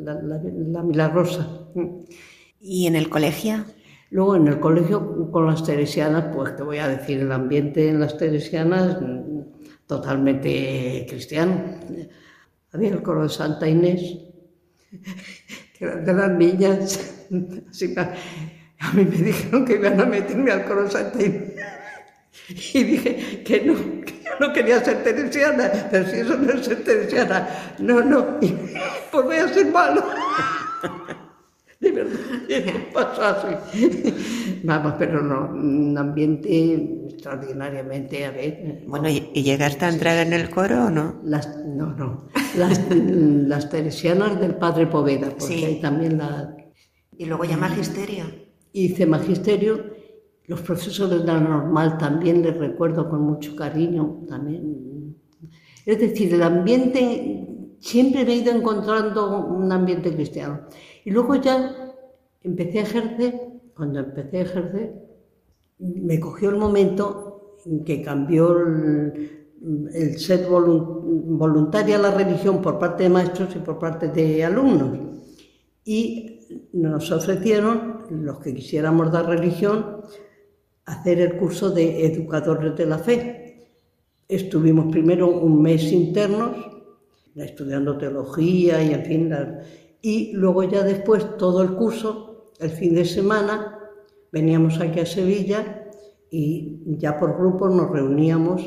la, 0.02 0.14
la, 0.14 0.40
la 0.42 0.82
milagrosa. 0.82 1.48
¿Y 2.58 2.88
en 2.88 2.96
el 2.96 3.08
colegio? 3.08 3.64
Luego 4.10 4.34
en 4.34 4.48
el 4.48 4.58
colegio 4.58 5.30
con 5.30 5.46
las 5.46 5.62
teresianas, 5.62 6.34
pues 6.34 6.56
te 6.56 6.64
voy 6.64 6.78
a 6.78 6.88
decir, 6.88 7.20
el 7.20 7.30
ambiente 7.30 7.88
en 7.88 8.00
las 8.00 8.18
teresianas 8.18 8.98
totalmente 9.86 11.06
cristiano. 11.08 11.62
Había 12.72 12.88
el 12.88 13.00
coro 13.00 13.22
de 13.22 13.28
Santa 13.28 13.68
Inés, 13.68 14.18
que 15.78 15.84
eran 15.84 16.04
de 16.04 16.12
las 16.12 16.32
niñas. 16.32 17.26
Así 17.70 17.94
a 17.96 18.92
mí 18.92 19.04
me 19.04 19.18
dijeron 19.18 19.64
que 19.64 19.74
iban 19.74 20.00
a 20.00 20.06
meterme 20.06 20.50
al 20.50 20.64
coro 20.64 20.82
de 20.82 20.90
Santa 20.90 21.22
Inés. 21.22 21.52
Y 22.74 22.82
dije 22.82 23.44
que 23.44 23.60
no, 23.64 23.74
que 24.04 24.19
no 24.40 24.52
quería 24.52 24.82
ser 24.84 25.02
teresiana, 25.04 25.70
pero 25.90 26.08
si 26.08 26.16
eso 26.16 26.36
no 26.36 26.52
es 26.52 26.64
ser 26.66 26.82
teresiana, 26.82 27.48
no, 27.78 28.00
no, 28.02 28.38
pues 28.40 29.24
voy 29.24 29.36
a 29.36 29.48
ser 29.48 29.70
malo. 29.70 30.02
De 31.80 31.92
verdad, 31.92 32.18
pasó 32.92 33.22
así. 33.22 34.12
Vamos, 34.64 34.94
pero 34.98 35.22
no, 35.22 35.50
un 35.54 35.96
ambiente 35.96 36.74
extraordinariamente, 37.08 38.26
a 38.26 38.32
ver. 38.32 38.82
Bueno, 38.86 39.08
¿y 39.08 39.42
llegaste 39.42 39.86
a 39.86 39.88
entrar 39.88 40.18
en 40.26 40.34
el 40.34 40.50
coro 40.50 40.84
o 40.86 40.90
no? 40.90 41.20
Las, 41.24 41.56
no, 41.64 41.86
no. 41.94 42.28
Las, 42.56 42.82
las 42.90 43.70
teresianas 43.70 44.38
del 44.40 44.56
Padre 44.56 44.88
Poveda, 44.88 45.30
porque 45.30 45.44
Sí. 45.54 45.64
hay 45.64 45.80
también 45.80 46.18
la... 46.18 46.54
Y 47.16 47.24
luego 47.24 47.44
ya 47.44 47.56
magisterio. 47.56 48.24
Hice 48.72 49.06
magisterio, 49.06 49.89
los 50.50 50.62
profesores 50.62 51.20
de 51.20 51.26
la 51.26 51.38
normal 51.38 51.96
también 51.96 52.42
les 52.42 52.56
recuerdo 52.56 53.08
con 53.08 53.20
mucho 53.22 53.54
cariño, 53.54 54.24
también. 54.28 55.14
Es 55.86 56.00
decir, 56.00 56.34
el 56.34 56.42
ambiente, 56.42 57.46
siempre 57.78 58.24
me 58.24 58.32
he 58.32 58.36
ido 58.38 58.52
encontrando 58.52 59.46
un 59.46 59.70
ambiente 59.70 60.12
cristiano. 60.12 60.62
Y 61.04 61.12
luego 61.12 61.36
ya 61.36 61.94
empecé 62.42 62.80
a 62.80 62.82
ejercer, 62.82 63.32
cuando 63.76 64.00
empecé 64.00 64.38
a 64.38 64.42
ejercer, 64.42 64.94
me 65.78 66.18
cogió 66.18 66.50
el 66.50 66.56
momento 66.56 67.54
en 67.64 67.84
que 67.84 68.02
cambió 68.02 68.50
el, 68.58 69.46
el 69.94 70.18
ser 70.18 70.48
volun- 70.48 71.38
voluntaria 71.38 71.94
a 71.94 72.02
la 72.02 72.10
religión 72.10 72.60
por 72.60 72.76
parte 72.80 73.04
de 73.04 73.10
maestros 73.10 73.54
y 73.54 73.60
por 73.60 73.78
parte 73.78 74.08
de 74.08 74.44
alumnos. 74.44 74.98
Y 75.84 76.68
nos 76.72 77.12
ofrecieron, 77.12 78.00
los 78.10 78.40
que 78.40 78.52
quisiéramos 78.52 79.12
dar 79.12 79.26
religión, 79.26 80.00
hacer 80.90 81.20
el 81.20 81.36
curso 81.36 81.70
de 81.70 82.04
educadores 82.04 82.76
de 82.76 82.86
la 82.86 82.98
fe. 82.98 83.68
Estuvimos 84.28 84.90
primero 84.90 85.28
un 85.28 85.62
mes 85.62 85.92
internos, 85.92 86.56
estudiando 87.36 87.96
teología 87.96 88.82
y 88.82 88.92
en 88.92 89.04
fin, 89.04 89.34
y 90.02 90.32
luego 90.32 90.64
ya 90.64 90.82
después 90.82 91.36
todo 91.36 91.62
el 91.62 91.74
curso, 91.74 92.52
el 92.58 92.70
fin 92.70 92.94
de 92.94 93.04
semana, 93.04 93.78
veníamos 94.32 94.80
aquí 94.80 95.00
a 95.00 95.06
Sevilla 95.06 95.86
y 96.30 96.82
ya 96.98 97.18
por 97.18 97.38
grupos 97.38 97.72
nos 97.72 97.90
reuníamos 97.90 98.62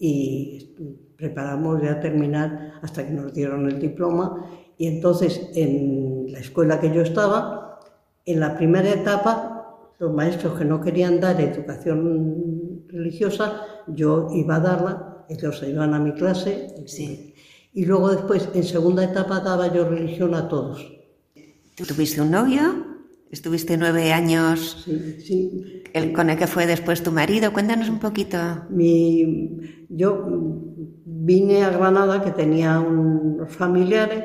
y 0.00 0.74
preparamos 1.16 1.80
ya 1.82 2.00
terminar 2.00 2.74
hasta 2.82 3.06
que 3.06 3.12
nos 3.12 3.32
dieron 3.32 3.68
el 3.68 3.78
diploma. 3.78 4.46
Y 4.76 4.86
entonces 4.88 5.50
en 5.54 6.32
la 6.32 6.40
escuela 6.40 6.80
que 6.80 6.92
yo 6.92 7.02
estaba, 7.02 7.80
en 8.24 8.40
la 8.40 8.56
primera 8.56 8.90
etapa, 8.90 9.57
los 9.98 10.12
maestros 10.14 10.58
que 10.58 10.64
no 10.64 10.80
querían 10.80 11.20
dar 11.20 11.40
educación 11.40 12.84
religiosa, 12.88 13.62
yo 13.88 14.28
iba 14.32 14.56
a 14.56 14.60
darla, 14.60 15.26
ellos 15.28 15.58
se 15.58 15.70
iban 15.70 15.94
a 15.94 15.98
mi 15.98 16.12
clase. 16.12 16.74
Sí. 16.86 17.34
Y 17.74 17.84
luego 17.84 18.10
después, 18.10 18.48
en 18.54 18.64
segunda 18.64 19.04
etapa, 19.04 19.40
daba 19.40 19.72
yo 19.72 19.88
religión 19.88 20.34
a 20.34 20.48
todos. 20.48 20.86
¿Tú 21.76 21.84
tuviste 21.84 22.20
un 22.20 22.30
novio? 22.30 22.60
¿Estuviste 23.30 23.76
nueve 23.76 24.12
años 24.12 24.82
Sí, 24.84 25.16
sí. 25.20 25.82
el, 25.92 26.12
con 26.14 26.30
el 26.30 26.38
que 26.38 26.46
fue 26.46 26.66
después 26.66 27.02
tu 27.02 27.12
marido? 27.12 27.52
Cuéntanos 27.52 27.90
un 27.90 27.98
poquito. 27.98 28.38
Mi, 28.70 29.58
yo 29.90 30.26
vine 31.04 31.62
a 31.62 31.70
Granada, 31.70 32.22
que 32.22 32.30
tenía 32.30 32.80
unos 32.80 33.52
familiares, 33.52 34.24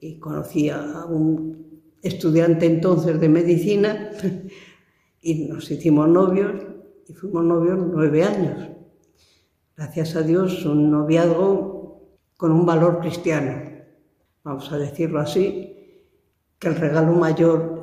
y 0.00 0.18
conocí 0.20 0.70
a 0.70 1.04
un 1.06 1.82
estudiante 2.02 2.66
entonces 2.66 3.18
de 3.18 3.28
medicina, 3.28 4.10
y 5.24 5.46
nos 5.46 5.70
hicimos 5.70 6.08
novios, 6.08 6.52
y 7.08 7.12
fuimos 7.14 7.44
novios 7.44 7.78
nueve 7.90 8.22
años. 8.22 8.68
Gracias 9.76 10.14
a 10.14 10.22
Dios, 10.22 10.64
un 10.64 10.90
noviazgo 10.90 12.18
con 12.36 12.52
un 12.52 12.64
valor 12.64 13.00
cristiano, 13.00 13.62
vamos 14.44 14.70
a 14.70 14.78
decirlo 14.78 15.20
así, 15.20 16.04
que 16.58 16.68
el 16.68 16.76
regalo 16.76 17.12
mayor 17.12 17.74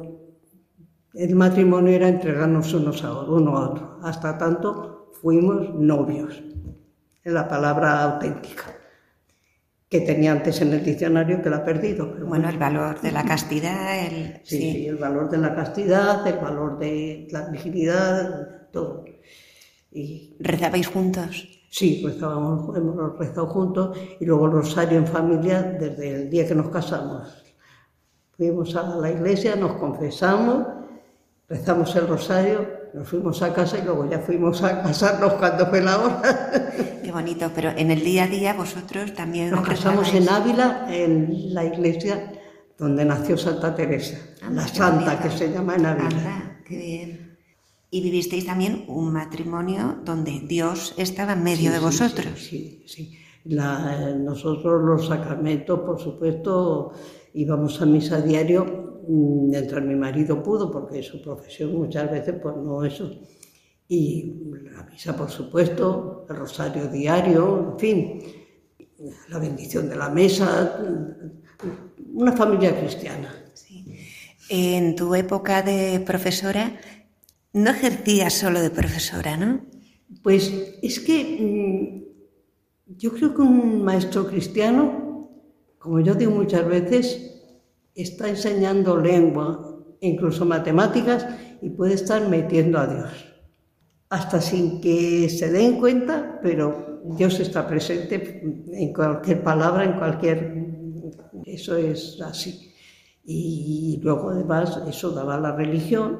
el 1.13 1.35
matrimonio 1.35 1.93
era 1.93 2.07
entregarnos 2.07 2.73
unos 2.73 3.03
a 3.03 3.23
uno 3.23 3.57
a 3.57 3.69
otro. 3.69 3.99
Hasta 4.01 4.37
tanto 4.37 5.11
fuimos 5.21 5.73
novios. 5.75 6.41
Es 7.21 7.33
la 7.33 7.49
palabra 7.49 8.03
auténtica 8.03 8.80
que 9.91 9.99
tenía 9.99 10.31
antes 10.31 10.61
en 10.61 10.71
el 10.71 10.85
diccionario 10.85 11.41
que 11.41 11.49
la 11.49 11.57
he 11.57 11.65
perdido. 11.71 12.13
Pero 12.13 12.25
Bueno, 12.25 12.47
el 12.47 12.57
valor 12.57 13.01
de 13.01 13.11
la 13.11 13.25
castidad, 13.25 14.05
el... 14.07 14.39
sí, 14.43 14.57
sí. 14.57 14.71
sí, 14.71 14.87
el 14.87 14.95
valor 14.95 15.29
de 15.29 15.37
la 15.37 15.53
castidad, 15.53 16.25
el 16.25 16.37
valor 16.39 16.79
de 16.79 17.27
la 17.29 17.49
virginidad, 17.49 18.69
todo. 18.71 19.03
Y 19.91 20.37
¿Rezabais 20.39 20.87
juntos? 20.87 21.49
sí, 21.69 22.01
rezábamos, 22.05 22.75
hemos 22.77 23.17
rezado 23.19 23.47
juntos 23.47 23.97
y 24.19 24.25
luego 24.25 24.45
el 24.45 24.51
rosario 24.53 24.97
en 24.97 25.07
familia 25.07 25.61
desde 25.61 26.15
el 26.15 26.29
día 26.29 26.47
que 26.47 26.55
nos 26.55 26.69
casamos. 26.69 27.43
Fuimos 28.37 28.73
a 28.77 28.95
la 28.95 29.11
iglesia, 29.11 29.55
nos 29.57 29.73
confesamos, 29.73 30.67
rezamos 31.49 31.93
el 31.97 32.07
rosario, 32.07 32.80
nos 32.93 33.07
fuimos 33.07 33.41
a 33.41 33.53
casa 33.53 33.77
y 33.79 33.83
luego 33.83 34.09
ya 34.09 34.19
fuimos 34.19 34.61
a 34.63 34.81
casarnos 34.83 35.33
cuando 35.33 35.65
fue 35.67 35.81
la 35.81 35.97
hora. 35.97 36.21
Qué 37.03 37.11
bonito, 37.11 37.49
pero 37.55 37.69
en 37.71 37.91
el 37.91 38.01
día 38.03 38.23
a 38.25 38.27
día 38.27 38.53
vosotros 38.53 39.13
también 39.13 39.51
Nos 39.51 39.67
casamos 39.67 40.13
en. 40.13 40.27
Ávila, 40.29 40.87
en 40.89 41.53
la 41.53 41.65
iglesia 41.65 42.33
donde 42.77 43.05
nació 43.05 43.37
Santa 43.37 43.75
Teresa, 43.75 44.17
Anda, 44.41 44.61
la 44.63 44.67
santa 44.67 45.05
bonito. 45.15 45.21
que 45.23 45.37
se 45.37 45.51
llama 45.51 45.75
en 45.75 45.85
Ávila. 45.85 46.07
Anda, 46.07 46.59
qué 46.65 46.77
bien. 46.77 47.37
Y 47.91 48.01
vivisteis 48.01 48.45
también 48.45 48.85
un 48.87 49.11
matrimonio 49.11 49.97
donde 50.05 50.39
Dios 50.47 50.93
estaba 50.97 51.33
en 51.33 51.43
medio 51.43 51.67
Sí, 51.69 51.73
de 51.73 51.77
sí, 51.77 51.83
vosotros. 51.83 52.25
Sí, 52.39 52.83
sí. 52.87 53.05
sí. 53.11 53.17
La- 53.43 54.13
nosotros 54.17 54.81
los 54.83 55.07
sacramentos, 55.07 55.79
por 55.81 55.99
supuesto, 55.99 56.93
íbamos 57.33 57.81
a 57.81 57.85
misa 57.85 58.21
diario, 58.21 58.80
mientras 59.07 59.83
mi 59.83 59.95
marido 59.95 60.41
pudo, 60.41 60.71
porque 60.71 61.01
su 61.03 61.21
profesión 61.21 61.73
muchas 61.73 62.09
veces 62.09 62.35
pues 62.41 62.55
no 62.55 62.83
eso. 62.83 63.11
Y 63.87 64.35
la 64.71 64.83
misa, 64.83 65.15
por 65.15 65.29
supuesto, 65.29 66.25
el 66.29 66.35
rosario 66.37 66.87
diario, 66.87 67.71
en 67.73 67.79
fin, 67.79 68.23
la 69.29 69.39
bendición 69.39 69.89
de 69.89 69.95
la 69.95 70.09
mesa, 70.09 70.79
una 72.13 72.31
familia 72.31 72.77
cristiana. 72.79 73.33
Sí. 73.53 73.85
En 74.49 74.95
tu 74.95 75.13
época 75.15 75.61
de 75.61 75.99
profesora, 75.99 76.79
no 77.53 77.71
ejercías 77.71 78.33
solo 78.33 78.61
de 78.61 78.69
profesora, 78.69 79.37
¿no? 79.37 79.65
Pues 80.23 80.77
es 80.81 80.99
que 80.99 81.37
mm, 81.39 82.01
yo 82.97 83.13
creo 83.13 83.33
que 83.33 83.41
un 83.41 83.83
maestro 83.83 84.27
cristiano, 84.27 85.29
como 85.79 85.99
yo 85.99 86.15
digo 86.15 86.31
muchas 86.31 86.67
veces, 86.67 87.30
está 87.95 88.29
enseñando 88.29 88.97
lengua, 88.97 89.77
incluso 89.99 90.45
matemáticas, 90.45 91.27
y 91.61 91.69
puede 91.69 91.93
estar 91.93 92.27
metiendo 92.27 92.79
a 92.79 92.87
Dios. 92.87 93.09
Hasta 94.09 94.41
sin 94.41 94.81
que 94.81 95.29
se 95.29 95.51
den 95.51 95.79
cuenta, 95.79 96.39
pero 96.41 97.01
Dios 97.03 97.39
está 97.39 97.67
presente 97.67 98.41
en 98.73 98.93
cualquier 98.93 99.43
palabra, 99.43 99.83
en 99.83 99.93
cualquier... 99.93 100.71
Eso 101.45 101.75
es 101.75 102.19
así. 102.21 102.71
Y 103.23 103.99
luego 104.03 104.29
además 104.29 104.81
eso 104.87 105.11
daba 105.11 105.37
la 105.39 105.55
religión. 105.55 106.19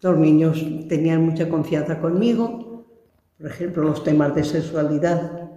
Los 0.00 0.16
niños 0.16 0.64
tenían 0.88 1.24
mucha 1.24 1.48
confianza 1.48 2.00
conmigo. 2.00 2.86
Por 3.38 3.46
ejemplo, 3.46 3.82
los 3.84 4.04
temas 4.04 4.34
de 4.34 4.44
sexualidad, 4.44 5.50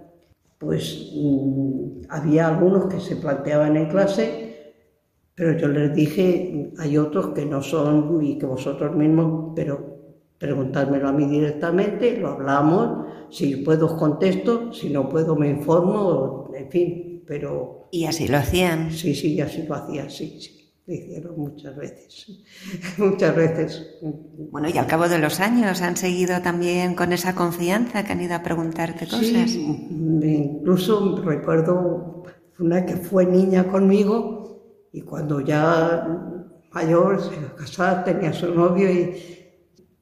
pues 0.58 1.12
mm, 1.14 2.02
había 2.08 2.48
algunos 2.48 2.86
que 2.86 3.00
se 3.00 3.16
planteaban 3.16 3.76
en 3.76 3.88
clase, 3.88 4.41
pero 5.34 5.58
yo 5.58 5.68
les 5.68 5.94
dije, 5.94 6.72
hay 6.78 6.98
otros 6.98 7.28
que 7.28 7.46
no 7.46 7.62
son 7.62 8.22
y 8.22 8.38
que 8.38 8.46
vosotros 8.46 8.94
mismos, 8.94 9.52
pero 9.56 9.92
preguntármelo 10.38 11.08
a 11.08 11.12
mí 11.12 11.24
directamente, 11.26 12.18
lo 12.18 12.30
hablamos, 12.32 13.06
si 13.30 13.56
puedo 13.56 13.86
os 13.86 13.94
contesto, 13.94 14.72
si 14.72 14.90
no 14.90 15.08
puedo 15.08 15.36
me 15.36 15.48
informo, 15.48 16.50
en 16.54 16.70
fin, 16.70 17.22
pero... 17.26 17.88
¿Y 17.92 18.04
así 18.04 18.26
lo 18.28 18.38
hacían? 18.38 18.90
Sí, 18.90 19.14
sí, 19.14 19.40
así 19.40 19.62
lo 19.62 19.74
hacían, 19.74 20.10
sí, 20.10 20.38
sí. 20.40 20.58
Lo 20.84 20.94
hicieron 20.94 21.38
muchas 21.38 21.76
veces, 21.76 22.42
muchas 22.98 23.36
veces. 23.36 23.98
Bueno, 24.50 24.68
y 24.68 24.76
al 24.76 24.86
cabo 24.88 25.08
de 25.08 25.20
los 25.20 25.38
años 25.38 25.80
han 25.80 25.96
seguido 25.96 26.42
también 26.42 26.96
con 26.96 27.12
esa 27.12 27.36
confianza 27.36 28.04
que 28.04 28.12
han 28.12 28.20
ido 28.20 28.34
a 28.34 28.42
preguntarte 28.42 29.06
cosas. 29.06 29.50
Sí, 29.50 29.86
incluso 29.90 31.22
recuerdo 31.24 32.24
una 32.58 32.84
que 32.84 32.96
fue 32.96 33.26
niña 33.26 33.68
conmigo 33.68 34.41
y 34.92 35.00
cuando 35.02 35.40
ya 35.40 36.06
mayor 36.72 37.20
se 37.20 37.34
iba 37.34 37.48
a 37.48 37.56
casar, 37.56 38.04
tenía 38.04 38.32
su 38.32 38.54
novio 38.54 38.90
y 38.90 39.14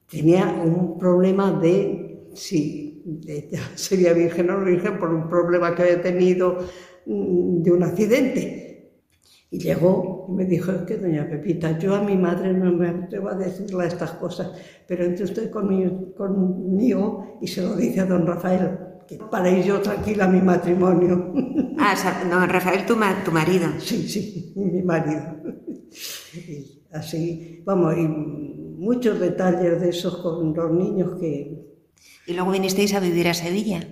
tenía 0.09 0.47
un 0.47 0.97
problema 0.97 1.51
de 1.51 2.29
si 2.33 3.21
ella 3.27 3.61
sería 3.75 4.13
virgen 4.13 4.49
o 4.49 4.59
no 4.59 4.65
virgen 4.65 4.99
por 4.99 5.13
un 5.13 5.29
problema 5.29 5.73
que 5.73 5.83
había 5.83 6.01
tenido 6.01 6.57
mm, 7.05 7.61
de 7.61 7.71
un 7.71 7.83
accidente. 7.83 8.67
Y 9.49 9.59
llegó 9.59 10.27
y 10.29 10.31
me 10.31 10.45
dijo, 10.45 10.71
es 10.71 10.83
que 10.83 10.97
doña 10.97 11.27
Pepita, 11.29 11.77
yo 11.77 11.95
a 11.95 12.01
mi 12.01 12.15
madre 12.15 12.53
no 12.53 12.71
me 12.71 12.87
atrevo 12.87 13.29
a 13.29 13.35
decirle 13.35 13.85
estas 13.85 14.11
cosas, 14.11 14.51
pero 14.87 15.03
entre 15.03 15.25
usted 15.25 15.51
conmigo, 15.51 16.15
y 17.41 17.47
se 17.47 17.61
lo 17.61 17.75
dice 17.75 17.99
a 17.99 18.05
don 18.05 18.25
Rafael, 18.25 18.90
para 19.29 19.49
ir 19.49 19.65
yo 19.65 19.81
tranquila 19.81 20.25
a 20.25 20.27
mi 20.27 20.41
matrimonio. 20.41 21.33
Ah, 21.77 21.95
don 22.29 22.47
Rafael, 22.47 22.85
tu, 22.85 22.95
tu 23.25 23.31
marido. 23.31 23.67
Sí, 23.79 24.07
sí, 24.07 24.53
mi 24.55 24.83
marido. 24.83 25.21
así, 26.91 27.61
vamos, 27.65 27.97
y 27.97 28.07
muchos 28.07 29.19
detalles 29.19 29.81
de 29.81 29.89
esos 29.89 30.17
con 30.17 30.53
los 30.53 30.71
niños 30.71 31.19
que... 31.19 31.65
¿Y 32.27 32.33
luego 32.33 32.51
vinisteis 32.51 32.93
a 32.93 32.99
vivir 32.99 33.27
a 33.27 33.33
Sevilla? 33.33 33.87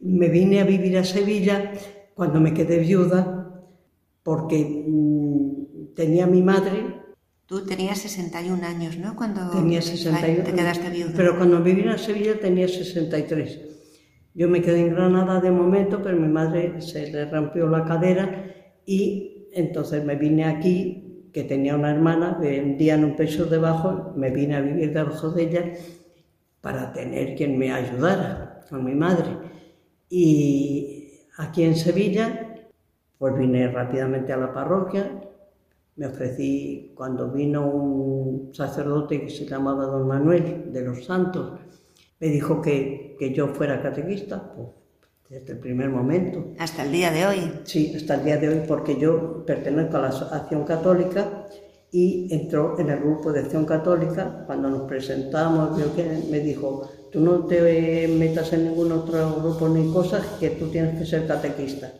Me 0.00 0.28
vine 0.28 0.60
a 0.60 0.64
vivir 0.64 0.98
a 0.98 1.04
Sevilla 1.04 1.72
cuando 2.14 2.40
me 2.40 2.54
quedé 2.54 2.78
viuda, 2.78 3.62
porque 4.22 4.84
mmm, 4.86 5.94
tenía 5.94 6.26
mi 6.26 6.42
madre... 6.42 6.96
Tú 7.46 7.64
tenías 7.64 7.98
61 7.98 8.62
años, 8.66 8.98
¿no? 8.98 9.16
Cuando 9.16 9.48
tenía 9.50 9.80
61, 9.80 10.44
te 10.44 10.52
quedaste 10.52 10.90
viuda. 10.90 11.12
Pero 11.16 11.38
cuando 11.38 11.62
viví 11.62 11.88
a 11.88 11.96
Sevilla 11.96 12.38
tenía 12.38 12.68
63. 12.68 13.67
Yo 14.38 14.48
me 14.48 14.62
quedé 14.62 14.82
en 14.82 14.94
Granada 14.94 15.40
de 15.40 15.50
momento, 15.50 16.00
pero 16.00 16.16
mi 16.16 16.28
madre 16.28 16.80
se 16.80 17.10
le 17.10 17.24
rompió 17.24 17.66
la 17.66 17.84
cadera 17.84 18.44
y 18.86 19.48
entonces 19.52 20.04
me 20.04 20.14
vine 20.14 20.44
aquí 20.44 21.28
que 21.32 21.42
tenía 21.42 21.74
una 21.74 21.90
hermana, 21.90 22.38
vendían 22.40 23.02
un 23.02 23.16
peso 23.16 23.46
debajo, 23.46 24.12
me 24.14 24.30
vine 24.30 24.54
a 24.54 24.60
vivir 24.60 24.92
debajo 24.92 25.30
de 25.30 25.42
ella 25.42 25.72
para 26.60 26.92
tener 26.92 27.34
quien 27.34 27.58
me 27.58 27.72
ayudara 27.72 28.64
con 28.70 28.84
mi 28.84 28.94
madre. 28.94 29.26
Y 30.08 31.10
aquí 31.38 31.64
en 31.64 31.74
Sevilla, 31.74 32.54
pues 33.18 33.36
vine 33.36 33.66
rápidamente 33.72 34.32
a 34.32 34.36
la 34.36 34.54
parroquia, 34.54 35.20
me 35.96 36.06
ofrecí 36.06 36.92
cuando 36.94 37.32
vino 37.32 37.66
un 37.66 38.54
sacerdote 38.54 39.20
que 39.20 39.30
se 39.30 39.46
llamaba 39.46 39.86
don 39.86 40.06
Manuel 40.06 40.72
de 40.72 40.82
los 40.82 41.04
Santos, 41.04 41.58
me 42.20 42.28
dijo 42.28 42.60
que, 42.60 43.16
que 43.18 43.32
yo 43.32 43.48
fuera 43.48 43.82
catequista, 43.82 44.52
pues 44.54 44.68
desde 45.28 45.52
el 45.52 45.58
primer 45.58 45.90
momento. 45.90 46.54
¿Hasta 46.58 46.84
el 46.84 46.92
día 46.92 47.10
de 47.10 47.26
hoy? 47.26 47.52
Sí, 47.64 47.92
hasta 47.94 48.14
el 48.14 48.24
día 48.24 48.38
de 48.38 48.48
hoy, 48.48 48.62
porque 48.66 48.98
yo 48.98 49.44
pertenezco 49.44 49.98
a 49.98 50.00
la 50.00 50.08
Acción 50.08 50.64
Católica 50.64 51.46
y 51.90 52.32
entró 52.34 52.78
en 52.78 52.90
el 52.90 53.00
grupo 53.00 53.32
de 53.32 53.40
Acción 53.40 53.66
Católica. 53.66 54.44
Cuando 54.46 54.70
nos 54.70 54.88
presentamos, 54.88 55.78
me 56.30 56.40
dijo, 56.40 56.90
tú 57.12 57.20
no 57.20 57.44
te 57.44 58.08
metas 58.08 58.52
en 58.54 58.64
ningún 58.64 58.92
otro 58.92 59.36
grupo 59.36 59.68
ni 59.68 59.92
cosas, 59.92 60.24
que 60.40 60.50
tú 60.50 60.68
tienes 60.68 60.98
que 60.98 61.04
ser 61.04 61.26
catequista. 61.26 61.92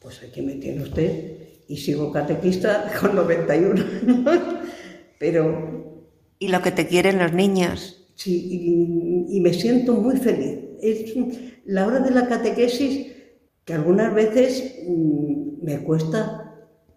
Pues 0.00 0.20
aquí 0.28 0.42
me 0.42 0.54
tiene 0.54 0.82
usted 0.82 1.36
y 1.68 1.76
sigo 1.76 2.10
catequista 2.10 2.90
con 3.00 3.14
91 3.14 3.80
años, 3.80 4.42
pero... 5.18 5.82
¿Y 6.40 6.48
lo 6.48 6.60
que 6.60 6.72
te 6.72 6.88
quieren 6.88 7.20
los 7.20 7.32
niños? 7.32 8.01
Sí, 8.14 9.26
y, 9.28 9.36
y 9.36 9.40
me 9.40 9.52
siento 9.52 9.94
muy 9.94 10.16
feliz. 10.16 10.58
Es, 10.80 11.14
la 11.64 11.86
hora 11.86 12.00
de 12.00 12.10
la 12.10 12.26
catequesis, 12.26 13.12
que 13.64 13.74
algunas 13.74 14.14
veces 14.14 14.80
mmm, 14.86 15.62
me 15.62 15.82
cuesta 15.84 16.54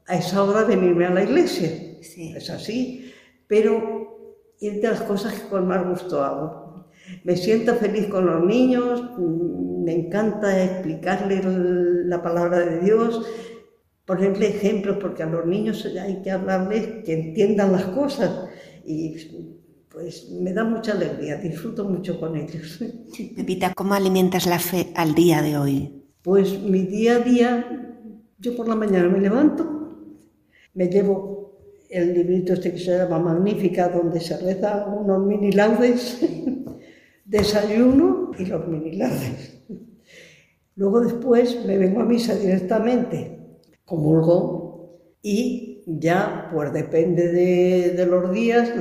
a 0.08 0.18
esa 0.18 0.44
hora 0.44 0.64
venirme 0.64 1.06
a 1.06 1.14
la 1.14 1.24
iglesia, 1.24 1.70
sí. 2.02 2.34
es 2.36 2.50
así, 2.50 3.12
pero 3.48 4.52
es 4.60 4.82
de 4.82 4.88
las 4.88 5.02
cosas 5.02 5.34
que 5.34 5.48
con 5.48 5.68
más 5.68 5.88
gusto 5.88 6.24
hago. 6.24 6.88
Me 7.24 7.36
siento 7.36 7.76
feliz 7.76 8.08
con 8.08 8.26
los 8.26 8.44
niños, 8.44 9.04
me 9.20 9.94
encanta 9.94 10.64
explicarles 10.64 11.46
la 11.46 12.22
palabra 12.24 12.60
de 12.60 12.80
Dios, 12.80 13.26
ponerle 14.06 14.50
ejemplos, 14.50 14.98
porque 15.00 15.24
a 15.24 15.28
los 15.28 15.46
niños 15.46 15.86
hay 16.00 16.22
que 16.22 16.32
hablarles 16.32 17.04
que 17.04 17.14
entiendan 17.14 17.72
las 17.72 17.86
cosas. 17.86 18.48
Y 18.86 19.55
pues 19.96 20.30
me 20.30 20.52
da 20.52 20.66
mucha 20.66 20.92
alegría, 20.92 21.38
disfruto 21.38 21.86
mucho 21.86 22.20
con 22.20 22.36
ellos. 22.36 22.84
Pepita, 23.36 23.74
¿cómo 23.74 23.94
alimentas 23.94 24.46
la 24.46 24.60
fe 24.60 24.92
al 24.94 25.16
día 25.16 25.42
de 25.42 25.58
hoy? 25.58 26.04
Pues 26.22 26.60
mi 26.62 26.82
día 26.82 27.16
a 27.16 27.20
día, 27.20 27.96
yo 28.38 28.58
por 28.58 28.68
la 28.68 28.76
mañana 28.76 29.08
me 29.08 29.22
levanto, 29.22 29.96
me 30.74 30.90
llevo 30.90 31.60
el 31.90 32.14
librito 32.14 32.54
este 32.54 32.74
que 32.74 32.80
se 32.80 32.98
llama 32.98 33.20
Magnífica, 33.20 33.88
donde 33.88 34.20
se 34.20 34.38
reza 34.38 34.86
unos 34.86 35.26
mini 35.26 35.54
laudes, 35.54 36.20
desayuno 37.26 38.32
y 38.38 38.46
los 38.48 38.68
mini 38.68 38.98
laudes. 38.98 39.64
Luego 40.76 41.00
después 41.00 41.66
me 41.66 41.78
vengo 41.78 42.02
a 42.02 42.06
misa 42.06 42.36
directamente, 42.36 43.40
comulgo 43.86 45.00
y 45.22 45.84
ya, 45.88 46.50
pues 46.54 46.74
depende 46.74 47.32
de, 47.32 47.92
de 47.92 48.06
los 48.06 48.34
días, 48.34 48.74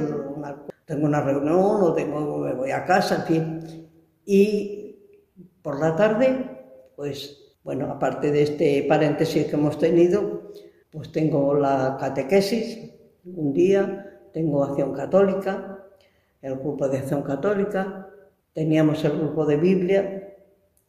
tengo 0.85 1.07
una 1.07 1.21
reunión 1.21 1.83
o 1.83 1.93
tengo, 1.95 2.39
me 2.39 2.53
voy 2.55 2.71
a 2.71 2.85
casa, 2.85 3.17
en 3.17 3.23
fin. 3.23 3.89
Y 4.25 4.97
por 5.63 5.81
la 5.81 5.97
tarde, 5.97 6.91
pues 6.97 7.57
bueno, 7.63 7.91
aparte 7.91 8.31
de 8.31 8.43
este 8.43 8.85
paréntesis 8.89 9.47
que 9.47 9.57
hemos 9.57 9.79
tenido, 9.79 10.53
pues 10.91 11.11
tengo 11.11 11.55
la 11.55 11.97
catequesis 11.99 12.93
un 13.25 13.53
día, 13.53 14.21
tengo 14.33 14.63
acción 14.63 14.93
católica, 14.93 15.85
el 16.43 16.57
grupo 16.57 16.89
de 16.89 16.99
acción 16.99 17.23
católica, 17.23 18.11
teníamos 18.53 19.03
el 19.05 19.19
grupo 19.19 19.47
de 19.47 19.57
Biblia, 19.57 20.37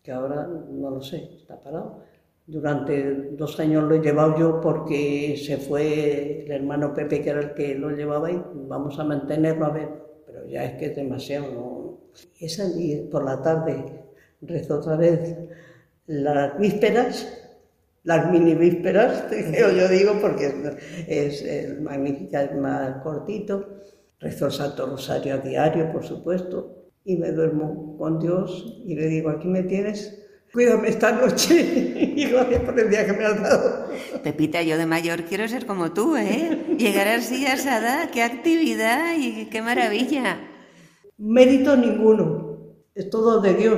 que 0.03 0.11
ahora 0.11 0.47
no 0.47 0.89
lo 0.89 1.01
sé, 1.01 1.37
está 1.37 1.59
parado. 1.59 2.03
Durante 2.47 3.31
dos 3.31 3.59
años 3.59 3.83
lo 3.85 3.95
he 3.95 4.01
llevado 4.01 4.37
yo 4.37 4.61
porque 4.61 5.35
se 5.35 5.57
fue 5.57 6.43
el 6.45 6.51
hermano 6.51 6.93
Pepe, 6.93 7.21
que 7.21 7.29
era 7.31 7.39
el 7.39 7.53
que 7.55 7.73
lo 7.73 7.89
llevaba, 7.89 8.31
y 8.31 8.39
vamos 8.53 8.99
a 8.99 9.03
mantenerlo 9.03 9.65
a 9.65 9.71
ver, 9.71 9.89
pero 10.27 10.45
ya 10.45 10.63
es 10.63 10.77
que 10.77 10.87
es 10.87 10.95
demasiado. 10.95 11.51
¿no? 11.51 11.97
Esa, 12.39 12.65
y 12.77 13.07
por 13.09 13.25
la 13.25 13.41
tarde 13.41 13.83
rezo 14.41 14.77
otra 14.77 14.95
vez 14.95 15.35
las 16.05 16.59
vísperas, 16.59 17.27
las 18.03 18.31
mini 18.31 18.53
vísperas, 18.53 19.25
yo 19.75 19.87
digo 19.87 20.13
porque 20.21 20.53
es, 21.07 21.41
es 21.41 21.81
magnífica, 21.81 22.43
es 22.43 22.55
más 22.55 23.01
cortito. 23.01 23.79
Rezo 24.19 24.45
el 24.45 24.51
Santo 24.51 24.85
Rosario 24.85 25.33
a 25.33 25.37
diario, 25.37 25.91
por 25.91 26.03
supuesto, 26.03 26.91
y 27.03 27.17
me 27.17 27.31
duermo 27.31 27.97
con 27.97 28.19
Dios 28.19 28.81
y 28.85 28.95
le 28.95 29.07
digo, 29.07 29.29
aquí 29.29 29.47
me 29.47 29.63
tienes 29.63 30.24
cuídame 30.55 30.87
esta 30.87 31.11
noche 31.11 31.53
y 32.15 32.29
gracias 32.29 32.61
por 32.61 32.79
el 32.79 32.89
día 32.89 33.05
que 33.05 33.13
me 33.13 33.25
has 33.25 33.41
dado. 33.41 33.89
Pepita, 34.23 34.63
yo 34.63 34.77
de 34.77 34.85
mayor 34.85 35.23
quiero 35.25 35.47
ser 35.49 35.65
como 35.65 35.91
tú, 35.91 36.15
¿eh? 36.15 36.77
Llegar 36.79 37.09
así 37.09 37.45
a 37.45 37.53
esa 37.53 37.79
edad, 37.79 38.09
qué 38.09 38.23
actividad 38.23 39.15
y 39.17 39.47
qué 39.47 39.61
maravilla. 39.61 40.39
Mérito 41.17 41.75
ninguno, 41.75 42.75
es 42.95 43.09
todo 43.09 43.41
de 43.41 43.53
Dios, 43.53 43.77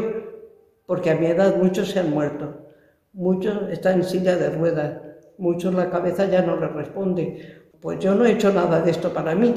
porque 0.85 1.09
a 1.09 1.15
mi 1.15 1.25
edad 1.25 1.57
muchos 1.57 1.89
se 1.89 1.99
han 1.99 2.11
muerto, 2.11 2.67
muchos 3.11 3.71
están 3.71 3.95
en 3.95 4.03
silla 4.03 4.37
de 4.37 4.51
ruedas, 4.51 5.01
muchos 5.39 5.73
la 5.73 5.89
cabeza 5.89 6.29
ya 6.29 6.43
no 6.43 6.57
les 6.59 6.71
responde. 6.71 7.63
Pues 7.81 7.99
yo 7.99 8.13
no 8.13 8.25
he 8.25 8.33
hecho 8.33 8.53
nada 8.53 8.81
de 8.81 8.91
esto 8.91 9.13
para 9.13 9.35
mí. 9.35 9.53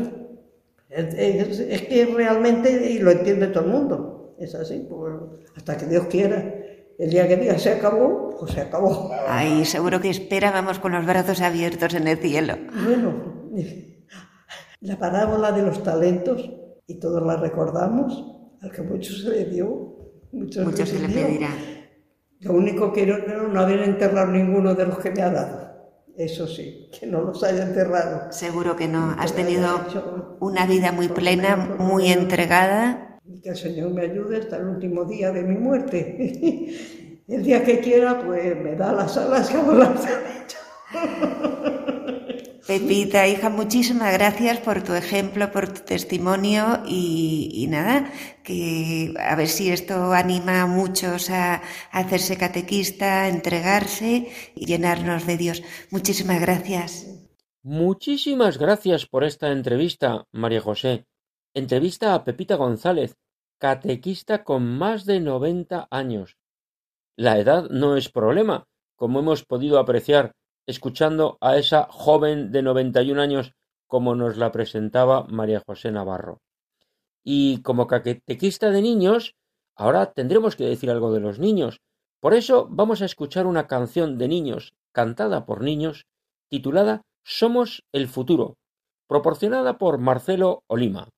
Es, 0.89 1.15
es, 1.15 1.61
es 1.61 1.83
que 1.83 2.07
realmente, 2.07 2.93
y 2.93 2.99
lo 2.99 3.11
entiende 3.11 3.47
todo 3.49 3.65
el 3.65 3.71
mundo, 3.71 4.35
es 4.39 4.55
así, 4.55 4.87
pues, 4.89 5.15
hasta 5.55 5.77
que 5.77 5.87
Dios 5.87 6.07
quiera. 6.07 6.60
El 7.01 7.09
día 7.09 7.27
que 7.27 7.39
diga 7.39 7.59
se 7.59 7.71
acabó, 7.73 8.37
pues 8.39 8.53
se 8.53 8.61
acabó. 8.61 9.11
Ay, 9.27 9.65
seguro 9.65 10.03
que 10.03 10.11
espera, 10.11 10.51
vamos 10.51 10.79
con 10.79 10.93
los 10.93 11.07
brazos 11.07 11.41
abiertos 11.41 11.95
en 11.95 12.07
el 12.07 12.19
cielo. 12.19 12.59
Bueno, 12.85 13.15
la 14.81 14.99
parábola 14.99 15.51
de 15.51 15.63
los 15.63 15.83
talentos, 15.83 16.51
y 16.87 17.01
todos 17.01 17.27
la 17.27 17.37
recordamos, 17.39 18.23
al 18.61 18.71
que 18.71 18.83
mucho 18.83 19.15
se 19.15 19.31
le 19.31 19.45
dio, 19.47 19.67
mucho, 20.33 20.63
mucho 20.63 20.85
se, 20.85 20.99
se 20.99 20.99
le 20.99 21.09
dio. 21.09 21.27
pedirá. 21.27 21.49
Lo 22.41 22.53
único 22.53 22.93
que 22.93 23.07
no, 23.07 23.17
no 23.49 23.61
haber 23.61 23.81
enterrado 23.81 24.27
ninguno 24.27 24.75
de 24.75 24.85
los 24.85 24.99
que 24.99 25.11
me 25.11 25.23
ha 25.23 25.31
dado. 25.31 25.71
Eso 26.19 26.47
sí, 26.47 26.91
que 26.99 27.07
no 27.07 27.23
los 27.23 27.43
haya 27.43 27.63
enterrado. 27.63 28.31
Seguro 28.31 28.77
que 28.77 28.89
no. 28.89 29.15
Has 29.19 29.33
tenido 29.33 29.69
una 30.41 30.67
vida 30.67 30.93
muy 30.93 31.09
plena, 31.09 31.57
muy 31.79 32.09
entregada. 32.09 33.10
Y 33.33 33.41
que 33.41 33.51
el 33.51 33.57
Señor 33.57 33.91
me 33.91 34.03
ayude 34.03 34.39
hasta 34.39 34.57
el 34.57 34.67
último 34.67 35.05
día 35.05 35.31
de 35.31 35.43
mi 35.43 35.57
muerte. 35.57 37.23
el 37.29 37.43
día 37.43 37.65
que 37.65 37.81
quiera, 37.81 38.25
pues 38.25 38.57
me 38.61 38.75
da 38.75 38.93
las 38.93 39.17
alas 39.17 39.49
que 39.49 39.59
las 39.73 40.07
Pepita, 42.67 43.27
hija, 43.27 43.49
muchísimas 43.49 44.13
gracias 44.13 44.61
por 44.61 44.85
tu 44.85 44.95
ejemplo, 44.95 45.51
por 45.51 45.73
tu 45.73 45.81
testimonio 45.81 46.83
y, 46.87 47.67
nada, 47.69 48.13
que 48.45 49.13
a 49.19 49.35
ver 49.35 49.49
si 49.49 49.71
esto 49.71 50.13
anima 50.13 50.63
a 50.63 50.67
muchos 50.67 51.31
a, 51.31 51.63
hacerse 51.91 52.37
catequista, 52.37 53.25
a 53.25 53.29
entregarse 53.29 54.29
y 54.55 54.67
llenarnos 54.67 55.27
de 55.27 55.37
Dios. 55.37 55.63
Muchísimas 55.91 56.41
gracias. 56.41 57.09
Muchísimas 57.65 58.57
gracias 58.57 59.05
por 59.07 59.25
esta 59.25 59.51
entrevista, 59.51 60.27
María 60.31 60.61
José. 60.61 61.07
Entrevista 61.53 62.15
a 62.15 62.23
Pepita 62.23 62.55
González, 62.55 63.17
catequista 63.59 64.45
con 64.45 64.79
más 64.79 65.05
de 65.05 65.19
90 65.19 65.89
años. 65.91 66.37
La 67.17 67.41
edad 67.41 67.69
no 67.71 67.97
es 67.97 68.09
problema, 68.09 68.69
como 68.95 69.19
hemos 69.19 69.45
podido 69.45 69.81
apreciar 69.81 70.37
escuchando 70.69 71.39
a 71.41 71.57
esa 71.57 71.89
joven 71.91 72.53
de 72.53 72.63
91 72.63 73.21
años 73.21 73.53
como 73.89 74.15
nos 74.15 74.37
la 74.37 74.53
presentaba 74.53 75.25
María 75.25 75.61
José 75.67 75.91
Navarro. 75.91 76.41
Y 77.25 77.61
como 77.63 77.89
catequista 77.89 78.71
de 78.71 78.83
niños, 78.83 79.35
ahora 79.75 80.13
tendremos 80.13 80.55
que 80.55 80.67
decir 80.67 80.89
algo 80.89 81.13
de 81.13 81.19
los 81.19 81.41
niños. 81.41 81.81
Por 82.21 82.35
eso 82.35 82.69
vamos 82.71 83.03
a 83.03 83.07
escuchar 83.07 83.49
una 83.49 83.67
canción 83.67 84.19
de 84.19 84.29
niños 84.29 84.75
cantada 84.93 85.47
por 85.47 85.63
niños 85.63 86.07
titulada 86.49 87.03
Somos 87.25 87.83
el 87.91 88.07
futuro, 88.07 88.57
proporcionada 89.09 89.79
por 89.79 89.99
Marcelo 89.99 90.63
Olima. 90.69 91.09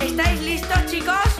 Y 0.00 1.35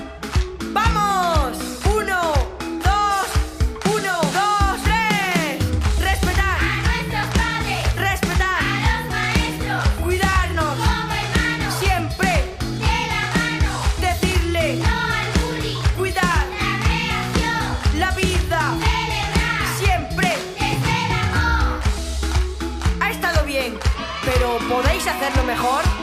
hacerlo 25.26 25.44
mejor. 25.44 25.95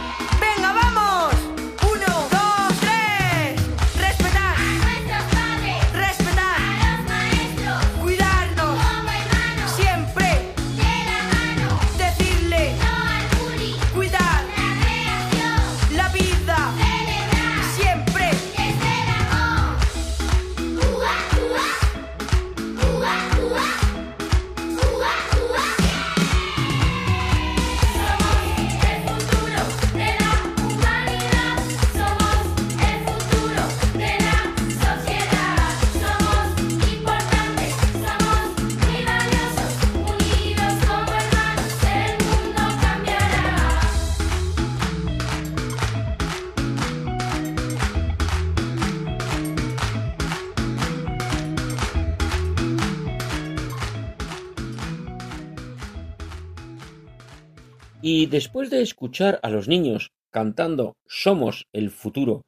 Después 58.27 58.69
de 58.69 58.81
escuchar 58.81 59.39
a 59.43 59.49
los 59.49 59.67
niños 59.67 60.11
cantando 60.31 60.93
Somos 61.05 61.65
el 61.73 61.89
futuro, 61.91 62.41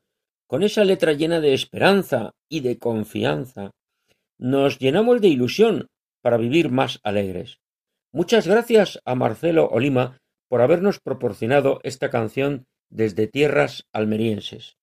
con 0.48 0.64
esa 0.64 0.84
letra 0.84 1.14
llena 1.14 1.40
de 1.40 1.54
esperanza 1.54 2.32
y 2.50 2.60
de 2.62 2.78
confianza, 2.78 3.72
nos 4.38 4.80
llenamos 4.80 5.22
de 5.22 5.30
ilusión 5.30 5.88
para 6.22 6.38
vivir 6.38 6.70
más 6.70 7.00
alegres. 7.04 7.58
Muchas 8.12 8.48
gracias 8.48 9.00
a 9.06 9.16
Marcelo 9.16 9.68
Olima 9.68 10.18
por 10.50 10.62
habernos 10.62 11.00
proporcionado 11.00 11.80
esta 11.84 12.10
canción 12.10 12.66
desde 12.90 13.28
tierras 13.28 13.84
almerienses. 13.92 14.78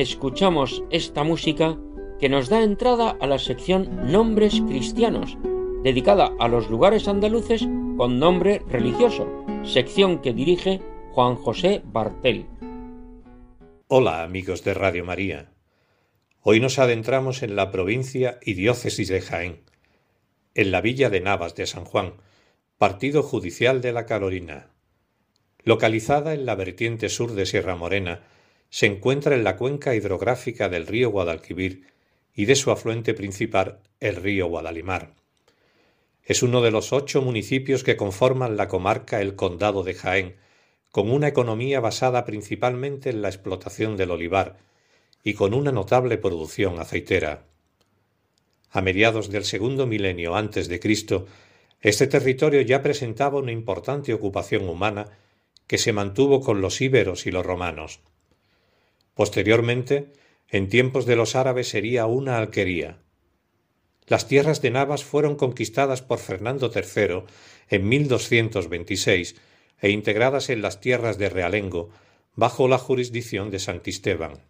Escuchamos 0.00 0.82
esta 0.90 1.24
música 1.24 1.78
que 2.18 2.28
nos 2.28 2.48
da 2.48 2.62
entrada 2.62 3.16
a 3.20 3.26
la 3.26 3.38
sección 3.38 4.10
Nombres 4.10 4.62
Cristianos, 4.66 5.36
dedicada 5.82 6.32
a 6.38 6.48
los 6.48 6.70
lugares 6.70 7.06
andaluces 7.06 7.68
con 7.96 8.18
nombre 8.18 8.62
religioso, 8.68 9.28
sección 9.62 10.20
que 10.20 10.32
dirige 10.32 10.80
Juan 11.12 11.36
José 11.36 11.82
Bartel. 11.84 12.46
Hola 13.88 14.22
amigos 14.22 14.64
de 14.64 14.74
Radio 14.74 15.04
María. 15.04 15.52
Hoy 16.40 16.60
nos 16.60 16.78
adentramos 16.78 17.42
en 17.42 17.54
la 17.54 17.70
provincia 17.70 18.38
y 18.42 18.54
diócesis 18.54 19.08
de 19.08 19.20
Jaén, 19.20 19.64
en 20.54 20.70
la 20.70 20.80
villa 20.80 21.10
de 21.10 21.20
Navas 21.20 21.54
de 21.54 21.66
San 21.66 21.84
Juan, 21.84 22.14
partido 22.78 23.22
judicial 23.22 23.82
de 23.82 23.92
la 23.92 24.06
Carolina. 24.06 24.70
Localizada 25.62 26.32
en 26.32 26.46
la 26.46 26.54
vertiente 26.54 27.10
sur 27.10 27.32
de 27.32 27.44
Sierra 27.44 27.76
Morena, 27.76 28.22
se 28.70 28.86
encuentra 28.86 29.34
en 29.34 29.44
la 29.44 29.56
cuenca 29.56 29.94
hidrográfica 29.94 30.68
del 30.68 30.86
río 30.86 31.10
Guadalquivir 31.10 31.88
y 32.34 32.44
de 32.44 32.54
su 32.54 32.70
afluente 32.70 33.14
principal, 33.14 33.80
el 33.98 34.16
río 34.16 34.46
Guadalimar. 34.46 35.12
Es 36.24 36.44
uno 36.44 36.62
de 36.62 36.70
los 36.70 36.92
ocho 36.92 37.20
municipios 37.22 37.82
que 37.82 37.96
conforman 37.96 38.56
la 38.56 38.68
comarca 38.68 39.20
El 39.20 39.34
Condado 39.34 39.82
de 39.82 39.94
Jaén, 39.94 40.36
con 40.92 41.10
una 41.10 41.28
economía 41.28 41.80
basada 41.80 42.24
principalmente 42.24 43.10
en 43.10 43.22
la 43.22 43.28
explotación 43.28 43.96
del 43.96 44.12
olivar 44.12 44.58
y 45.24 45.34
con 45.34 45.52
una 45.54 45.72
notable 45.72 46.18
producción 46.18 46.78
aceitera. 46.78 47.44
A 48.70 48.80
mediados 48.80 49.30
del 49.30 49.44
segundo 49.44 49.86
milenio 49.86 50.36
antes 50.36 50.68
de 50.68 50.78
Cristo, 50.78 51.26
este 51.80 52.06
territorio 52.06 52.60
ya 52.60 52.82
presentaba 52.82 53.38
una 53.38 53.52
importante 53.52 54.14
ocupación 54.14 54.68
humana 54.68 55.06
que 55.66 55.78
se 55.78 55.92
mantuvo 55.92 56.40
con 56.40 56.60
los 56.60 56.80
íberos 56.80 57.26
y 57.26 57.32
los 57.32 57.44
romanos. 57.44 58.00
Posteriormente, 59.20 60.14
en 60.48 60.70
tiempos 60.70 61.04
de 61.04 61.14
los 61.14 61.36
árabes 61.36 61.68
sería 61.68 62.06
una 62.06 62.38
alquería. 62.38 63.02
Las 64.06 64.26
tierras 64.26 64.62
de 64.62 64.70
Navas 64.70 65.04
fueron 65.04 65.36
conquistadas 65.36 66.00
por 66.00 66.20
Fernando 66.20 66.72
III 66.74 67.24
en 67.68 67.86
1226 67.86 69.36
e 69.78 69.90
integradas 69.90 70.48
en 70.48 70.62
las 70.62 70.80
tierras 70.80 71.18
de 71.18 71.28
Realengo 71.28 71.90
bajo 72.34 72.66
la 72.66 72.78
jurisdicción 72.78 73.50
de 73.50 73.58
Santisteban. 73.58 74.40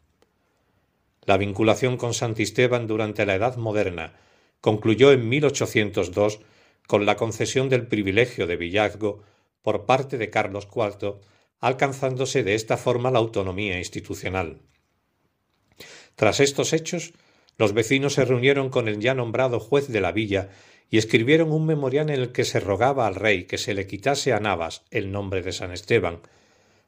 La 1.24 1.36
vinculación 1.36 1.96
con 1.96 2.14
Santisteban 2.14 2.86
durante 2.86 3.26
la 3.26 3.34
Edad 3.34 3.56
Moderna 3.56 4.20
concluyó 4.60 5.10
en 5.10 5.28
1802 5.28 6.38
con 6.86 7.06
la 7.06 7.16
concesión 7.16 7.70
del 7.70 7.88
privilegio 7.88 8.46
de 8.46 8.54
villazgo 8.54 9.24
por 9.62 9.84
parte 9.84 10.16
de 10.16 10.30
Carlos 10.30 10.68
IV, 10.72 11.16
alcanzándose 11.60 12.42
de 12.42 12.54
esta 12.54 12.76
forma 12.76 13.10
la 13.10 13.18
autonomía 13.18 13.78
institucional. 13.78 14.60
Tras 16.16 16.40
estos 16.40 16.72
hechos, 16.72 17.12
los 17.58 17.72
vecinos 17.72 18.14
se 18.14 18.24
reunieron 18.24 18.70
con 18.70 18.88
el 18.88 19.00
ya 19.00 19.14
nombrado 19.14 19.60
juez 19.60 19.88
de 19.88 20.00
la 20.00 20.12
villa 20.12 20.50
y 20.90 20.98
escribieron 20.98 21.52
un 21.52 21.66
memorial 21.66 22.10
en 22.10 22.20
el 22.20 22.32
que 22.32 22.44
se 22.44 22.58
rogaba 22.58 23.06
al 23.06 23.14
rey 23.14 23.44
que 23.44 23.58
se 23.58 23.74
le 23.74 23.86
quitase 23.86 24.32
a 24.32 24.40
Navas 24.40 24.82
el 24.90 25.12
nombre 25.12 25.42
de 25.42 25.52
San 25.52 25.70
Esteban, 25.70 26.20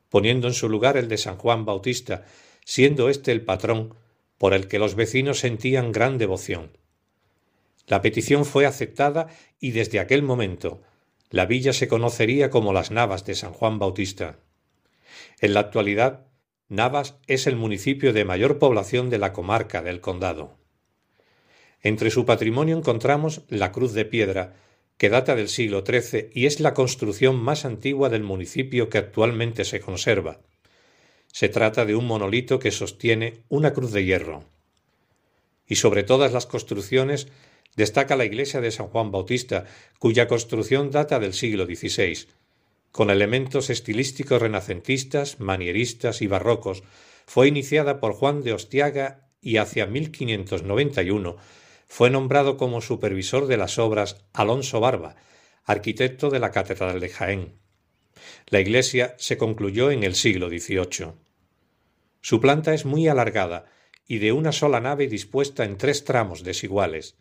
poniendo 0.09 0.49
en 0.49 0.55
su 0.55 0.69
lugar 0.69 0.97
el 0.97 1.09
de 1.09 1.19
San 1.19 1.37
Juan 1.37 1.65
Bautista, 1.65 2.25
siendo 2.65 3.09
éste 3.09 3.33
el 3.33 3.45
patrón 3.45 3.95
por 4.39 4.55
el 4.55 4.67
que 4.67 4.79
los 4.79 4.95
vecinos 4.95 5.39
sentían 5.39 5.93
gran 5.93 6.19
devoción. 6.19 6.77
La 7.87 8.03
petición 8.03 8.45
fue 8.45 8.67
aceptada 8.67 9.29
y 9.61 9.71
desde 9.71 10.01
aquel 10.01 10.23
momento 10.23 10.83
la 11.31 11.47
villa 11.47 11.73
se 11.73 11.89
conocería 11.89 12.51
como 12.51 12.73
las 12.73 12.91
Navas 12.91 13.25
de 13.25 13.35
San 13.35 13.53
Juan 13.53 13.79
Bautista. 13.79 14.39
En 15.43 15.55
la 15.55 15.61
actualidad, 15.61 16.29
Navas 16.69 17.17
es 17.27 17.49
el 17.49 17.57
municipio 17.57 18.13
de 18.13 18.25
mayor 18.25 18.61
población 18.61 19.11
de 19.11 19.19
la 19.19 19.33
comarca 19.33 19.83
del 19.83 20.01
condado. 20.01 20.57
Entre 21.81 22.13
su 22.13 22.25
patrimonio 22.25 22.79
encontramos 22.79 23.43
la 23.49 23.73
cruz 23.73 23.93
de 23.93 24.05
piedra, 24.05 24.55
que 24.97 25.09
data 25.09 25.35
del 25.35 25.49
siglo 25.49 25.83
XIII 25.85 26.31
y 26.33 26.47
es 26.47 26.61
la 26.61 26.75
construcción 26.75 27.43
más 27.43 27.65
antigua 27.65 28.09
del 28.09 28.23
municipio 28.23 28.89
que 28.89 28.99
actualmente 28.99 29.65
se 29.65 29.81
conserva. 29.81 30.39
Se 31.27 31.49
trata 31.49 31.85
de 31.85 31.97
un 31.97 32.07
monolito 32.07 32.61
que 32.61 32.71
sostiene 32.71 33.43
una 33.49 33.73
cruz 33.73 33.91
de 33.91 34.05
hierro. 34.05 34.45
Y 35.67 35.75
sobre 35.75 36.05
todas 36.05 36.33
las 36.33 36.47
construcciones 36.47 37.27
destaca 37.75 38.15
la 38.15 38.27
iglesia 38.27 38.61
de 38.61 38.71
San 38.71 38.87
Juan 38.87 39.11
Bautista, 39.11 39.65
cuya 39.99 40.29
construcción 40.29 40.93
data 40.93 41.19
del 41.19 41.33
siglo 41.33 41.65
XVI. 41.65 42.29
Con 42.93 43.09
elementos 43.09 43.71
estilísticos 43.71 44.43
renacentistas, 44.43 45.41
manieristas 45.41 46.21
y 46.21 46.27
barrocos, 46.27 46.83
fue 47.27 47.49
iniciada 47.49 48.01
por 48.01 48.13
Juan 48.13 48.43
de 48.43 48.53
Ostiaga 48.53 49.31
y 49.41 49.57
hacia 49.57 49.87
1591 49.87 51.37
fue 51.89 52.11
nombrado 52.11 52.57
como 52.57 52.81
supervisor 52.81 53.47
de 53.47 53.57
las 53.57 53.79
obras 53.79 54.25
Alonso 54.33 54.81
Barba, 54.81 55.17
arquitecto 55.65 56.31
de 56.31 56.39
la 56.39 56.51
Catedral 56.51 57.01
de 57.01 57.09
Jaén. 57.09 57.59
La 58.49 58.61
iglesia 58.61 59.15
se 59.19 59.37
concluyó 59.37 59.91
en 59.91 60.03
el 60.03 60.15
siglo 60.15 60.49
XVIII. 60.49 61.13
Su 62.21 62.41
planta 62.41 62.73
es 62.73 62.85
muy 62.85 63.09
alargada 63.09 63.67
y 64.07 64.19
de 64.19 64.33
una 64.33 64.53
sola 64.53 64.81
nave 64.81 65.07
dispuesta 65.07 65.65
en 65.65 65.77
tres 65.77 66.05
tramos 66.05 66.45
desiguales. 66.45 67.17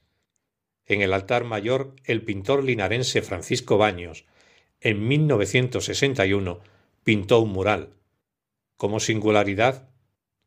En 0.85 1.01
el 1.01 1.13
altar 1.13 1.43
mayor, 1.43 1.95
el 2.05 2.23
pintor 2.23 2.63
linarense 2.63 3.21
Francisco 3.21 3.77
Baños, 3.77 4.25
en 4.81 5.07
1961, 5.07 6.59
pintó 7.03 7.39
un 7.39 7.51
mural. 7.51 7.93
Como 8.77 8.99
singularidad, 8.99 9.87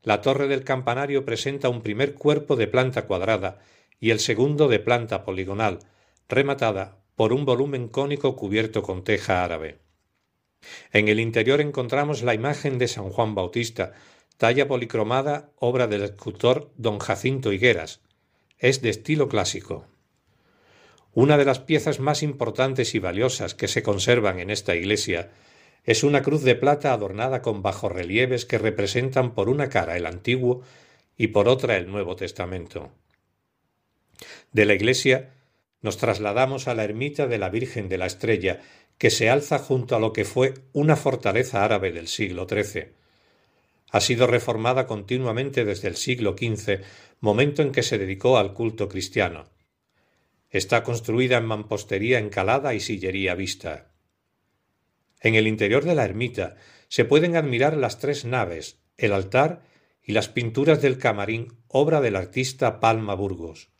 la 0.03 0.21
torre 0.21 0.49
del 0.49 0.65
campanario 0.65 1.25
presenta 1.25 1.69
un 1.69 1.81
primer 1.81 2.15
cuerpo 2.15 2.57
de 2.57 2.67
planta 2.67 3.07
cuadrada 3.07 3.61
y 4.01 4.11
el 4.11 4.19
segundo 4.19 4.69
de 4.69 4.81
planta 4.81 5.25
poligonal, 5.25 5.79
rematada 6.29 6.99
por 7.15 7.33
un 7.33 7.45
volumen 7.45 7.89
cónico 7.89 8.35
cubierto 8.35 8.83
con 8.83 9.05
teja 9.05 9.45
árabe. 9.45 9.79
En 10.93 11.09
el 11.09 11.21
interior 11.21 11.61
encontramos 11.61 12.23
la 12.23 12.35
imagen 12.35 12.79
de 12.79 12.89
San 12.89 13.11
Juan 13.11 13.35
Bautista, 13.35 13.93
talla 14.37 14.67
policromada, 14.67 15.53
obra 15.57 15.87
del 15.87 16.03
escultor 16.03 16.73
don 16.77 16.99
Jacinto 16.99 17.53
Higueras. 17.53 18.01
Es 18.59 18.83
de 18.83 18.91
estilo 18.91 19.29
clásico. 19.29 19.87
Una 21.15 21.37
de 21.39 21.45
las 21.45 21.61
piezas 21.61 22.01
más 22.01 22.25
importantes 22.25 22.95
y 22.97 22.99
valiosas 22.99 23.55
que 23.55 23.69
se 23.69 23.85
conservan 23.85 24.41
en 24.41 24.51
esta 24.51 24.75
iglesia 24.75 25.31
es 25.85 26.03
una 26.03 26.23
cruz 26.23 26.43
de 26.43 26.57
plata 26.57 26.93
adornada 26.93 27.41
con 27.41 27.63
bajorrelieves 27.63 28.45
que 28.45 28.59
representan 28.59 29.33
por 29.33 29.49
una 29.49 29.69
cara 29.69 29.97
el 29.97 30.07
Antiguo 30.07 30.63
y 31.17 31.29
por 31.29 31.47
otra 31.47 31.77
el 31.77 31.91
Nuevo 31.91 32.17
Testamento. 32.17 32.91
De 34.53 34.65
la 34.65 34.75
iglesia 34.75 35.31
nos 35.83 35.99
trasladamos 35.99 36.67
a 36.67 36.75
la 36.75 36.85
ermita 36.85 37.27
de 37.27 37.39
la 37.39 37.51
Virgen 37.51 37.89
de 37.89 37.99
la 37.99 38.07
Estrella, 38.07 38.61
que 38.99 39.11
se 39.11 39.29
alza 39.29 39.59
junto 39.59 39.95
a 39.95 40.01
lo 40.01 40.13
que 40.13 40.25
fue 40.25 40.55
una 40.73 40.97
fortaleza 40.97 41.65
árabe 41.65 41.93
del 41.93 42.09
siglo 42.09 42.47
XIII. 42.49 42.89
Ha 43.91 44.01
sido 44.01 44.27
reformada 44.27 44.87
continuamente 44.87 45.65
desde 45.65 45.89
el 45.89 45.97
siglo 45.97 46.35
XV, 46.37 46.81
momento 47.21 47.63
en 47.63 47.71
que 47.71 47.83
se 47.83 47.99
dedicó 47.99 48.39
al 48.39 48.55
culto 48.55 48.89
cristiano. 48.89 49.45
Está 50.55 50.85
construida 50.85 51.39
en 51.39 51.47
mampostería 51.47 52.21
encalada 52.21 52.75
y 52.75 52.81
sillería 52.81 53.35
vista. 53.35 53.91
En 55.21 55.35
el 55.35 55.49
interior 55.49 55.85
de 55.85 55.97
la 55.97 56.05
ermita 56.05 56.55
se 56.87 57.05
pueden 57.05 57.35
admirar 57.35 57.77
las 57.77 57.99
tres 57.99 58.25
naves, 58.25 58.79
el 58.97 59.13
altar 59.13 59.63
y 60.01 60.13
las 60.13 60.29
pinturas 60.29 60.81
del 60.81 60.97
camarín, 60.97 61.59
obra 61.67 62.01
del 62.01 62.15
artista 62.15 62.79
Palma 62.79 63.17
Burgos. 63.17 63.71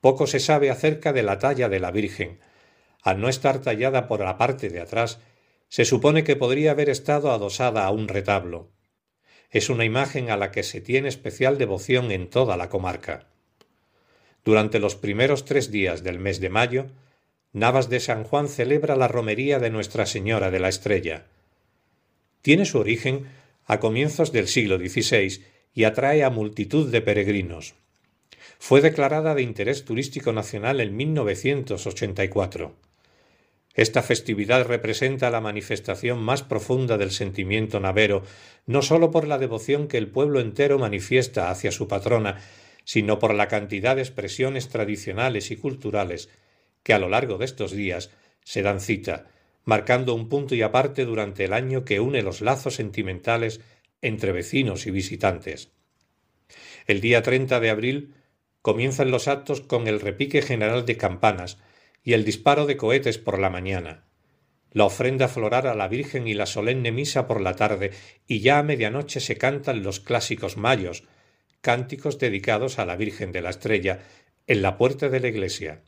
Poco 0.00 0.26
se 0.26 0.40
sabe 0.40 0.70
acerca 0.70 1.12
de 1.12 1.24
la 1.24 1.38
talla 1.38 1.68
de 1.68 1.78
la 1.78 1.90
Virgen. 1.90 2.40
Al 3.02 3.20
no 3.20 3.28
estar 3.28 3.60
tallada 3.60 4.08
por 4.08 4.20
la 4.20 4.38
parte 4.38 4.70
de 4.70 4.80
atrás, 4.80 5.20
se 5.68 5.84
supone 5.84 6.24
que 6.24 6.36
podría 6.36 6.70
haber 6.70 6.88
estado 6.88 7.32
adosada 7.32 7.84
a 7.84 7.90
un 7.90 8.08
retablo. 8.08 8.72
Es 9.50 9.68
una 9.68 9.84
imagen 9.84 10.30
a 10.30 10.38
la 10.38 10.52
que 10.52 10.62
se 10.62 10.80
tiene 10.80 11.10
especial 11.10 11.58
devoción 11.58 12.10
en 12.12 12.30
toda 12.30 12.56
la 12.56 12.70
comarca. 12.70 13.31
Durante 14.44 14.80
los 14.80 14.96
primeros 14.96 15.44
tres 15.44 15.70
días 15.70 16.02
del 16.02 16.18
mes 16.18 16.40
de 16.40 16.50
mayo, 16.50 16.86
Navas 17.52 17.88
de 17.90 18.00
San 18.00 18.24
Juan 18.24 18.48
celebra 18.48 18.96
la 18.96 19.08
romería 19.08 19.58
de 19.58 19.70
Nuestra 19.70 20.06
Señora 20.06 20.50
de 20.50 20.58
la 20.58 20.68
Estrella. 20.68 21.26
Tiene 22.40 22.64
su 22.64 22.78
origen 22.78 23.26
a 23.66 23.78
comienzos 23.78 24.32
del 24.32 24.48
siglo 24.48 24.78
XVI 24.78 25.44
y 25.74 25.84
atrae 25.84 26.24
a 26.24 26.30
multitud 26.30 26.90
de 26.90 27.02
peregrinos. 27.02 27.74
Fue 28.58 28.80
declarada 28.80 29.34
de 29.34 29.42
interés 29.42 29.84
turístico 29.84 30.32
nacional 30.32 30.80
en 30.80 30.96
1984. 30.96 32.74
Esta 33.74 34.02
festividad 34.02 34.66
representa 34.66 35.30
la 35.30 35.40
manifestación 35.40 36.22
más 36.22 36.42
profunda 36.42 36.98
del 36.98 37.10
sentimiento 37.10 37.80
navero, 37.80 38.22
no 38.66 38.82
sólo 38.82 39.10
por 39.10 39.26
la 39.26 39.38
devoción 39.38 39.88
que 39.88 39.98
el 39.98 40.08
pueblo 40.08 40.40
entero 40.40 40.78
manifiesta 40.78 41.50
hacia 41.50 41.72
su 41.72 41.88
patrona, 41.88 42.40
sino 42.84 43.18
por 43.18 43.34
la 43.34 43.48
cantidad 43.48 43.96
de 43.96 44.02
expresiones 44.02 44.68
tradicionales 44.68 45.50
y 45.50 45.56
culturales 45.56 46.28
que 46.82 46.92
a 46.92 46.98
lo 46.98 47.08
largo 47.08 47.38
de 47.38 47.44
estos 47.44 47.72
días 47.72 48.10
se 48.44 48.62
dan 48.62 48.80
cita, 48.80 49.26
marcando 49.64 50.14
un 50.14 50.28
punto 50.28 50.54
y 50.54 50.62
aparte 50.62 51.04
durante 51.04 51.44
el 51.44 51.52
año 51.52 51.84
que 51.84 52.00
une 52.00 52.22
los 52.22 52.40
lazos 52.40 52.74
sentimentales 52.74 53.60
entre 54.00 54.32
vecinos 54.32 54.86
y 54.86 54.90
visitantes. 54.90 55.70
El 56.86 57.00
día 57.00 57.22
30 57.22 57.60
de 57.60 57.70
abril 57.70 58.14
comienzan 58.60 59.10
los 59.10 59.28
actos 59.28 59.60
con 59.60 59.86
el 59.86 60.00
repique 60.00 60.42
general 60.42 60.84
de 60.84 60.96
campanas 60.96 61.58
y 62.02 62.14
el 62.14 62.24
disparo 62.24 62.66
de 62.66 62.76
cohetes 62.76 63.18
por 63.18 63.38
la 63.38 63.50
mañana, 63.50 64.04
la 64.72 64.84
ofrenda 64.84 65.28
floral 65.28 65.66
a 65.66 65.74
la 65.74 65.88
Virgen 65.88 66.26
y 66.26 66.34
la 66.34 66.46
solemne 66.46 66.92
misa 66.92 67.26
por 67.26 67.40
la 67.40 67.54
tarde, 67.54 67.92
y 68.26 68.40
ya 68.40 68.58
a 68.58 68.62
medianoche 68.62 69.20
se 69.20 69.36
cantan 69.36 69.82
los 69.82 70.00
clásicos 70.00 70.56
mayos, 70.56 71.04
cánticos 71.62 72.18
dedicados 72.18 72.78
a 72.78 72.84
la 72.84 72.96
Virgen 72.96 73.32
de 73.32 73.40
la 73.40 73.50
Estrella, 73.50 74.00
en 74.46 74.60
la 74.60 74.76
puerta 74.76 75.08
de 75.08 75.20
la 75.20 75.28
iglesia. 75.28 75.82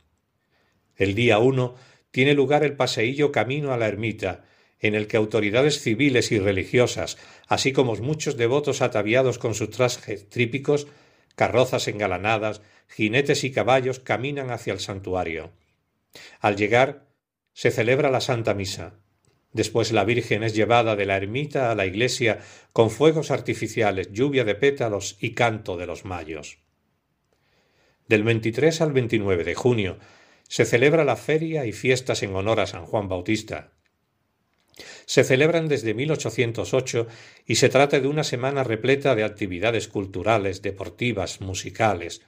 El 0.95 1.13
día 1.13 1.37
uno 1.37 1.75
tiene 2.09 2.33
lugar 2.33 2.63
el 2.63 2.75
paseillo 2.75 3.31
camino 3.31 3.73
a 3.73 3.77
la 3.77 3.87
ermita, 3.87 4.45
en 4.79 4.95
el 4.95 5.07
que 5.07 5.17
autoridades 5.17 5.81
civiles 5.81 6.31
y 6.31 6.39
religiosas, 6.39 7.17
así 7.47 7.73
como 7.73 7.95
muchos 7.95 8.37
devotos 8.37 8.81
ataviados 8.81 9.37
con 9.37 9.53
sus 9.53 9.69
trajes 9.69 10.29
trípicos, 10.29 10.87
carrozas 11.35 11.87
engalanadas, 11.87 12.61
jinetes 12.87 13.43
y 13.43 13.51
caballos 13.51 13.99
caminan 13.99 14.51
hacia 14.51 14.73
el 14.73 14.79
santuario. 14.79 15.51
Al 16.39 16.55
llegar, 16.55 17.07
se 17.53 17.71
celebra 17.71 18.09
la 18.09 18.21
Santa 18.21 18.53
Misa. 18.53 18.99
Después 19.55 19.93
la 19.93 20.03
Virgen 20.03 20.43
es 20.43 20.53
llevada 20.53 20.97
de 20.97 21.05
la 21.05 21.15
ermita 21.15 21.71
a 21.71 21.75
la 21.75 21.85
iglesia 21.85 22.39
con 22.73 22.91
fuegos 22.91 23.31
artificiales, 23.31 24.11
lluvia 24.11 24.43
de 24.43 24.53
pétalos 24.53 25.15
y 25.21 25.31
canto 25.31 25.77
de 25.77 25.85
los 25.85 26.03
mayos. 26.03 26.57
Del 28.09 28.23
23 28.23 28.81
al 28.81 28.91
29 28.91 29.45
de 29.45 29.55
junio 29.55 29.97
se 30.49 30.65
celebra 30.65 31.05
la 31.05 31.15
feria 31.15 31.65
y 31.65 31.71
fiestas 31.71 32.21
en 32.21 32.35
honor 32.35 32.59
a 32.59 32.67
San 32.67 32.85
Juan 32.85 33.07
Bautista. 33.07 33.71
Se 35.05 35.23
celebran 35.23 35.69
desde 35.69 35.93
1808 35.93 37.07
y 37.45 37.55
se 37.55 37.69
trata 37.69 38.01
de 38.01 38.09
una 38.09 38.25
semana 38.25 38.65
repleta 38.65 39.15
de 39.15 39.23
actividades 39.23 39.87
culturales, 39.87 40.63
deportivas, 40.63 41.39
musicales. 41.39 42.21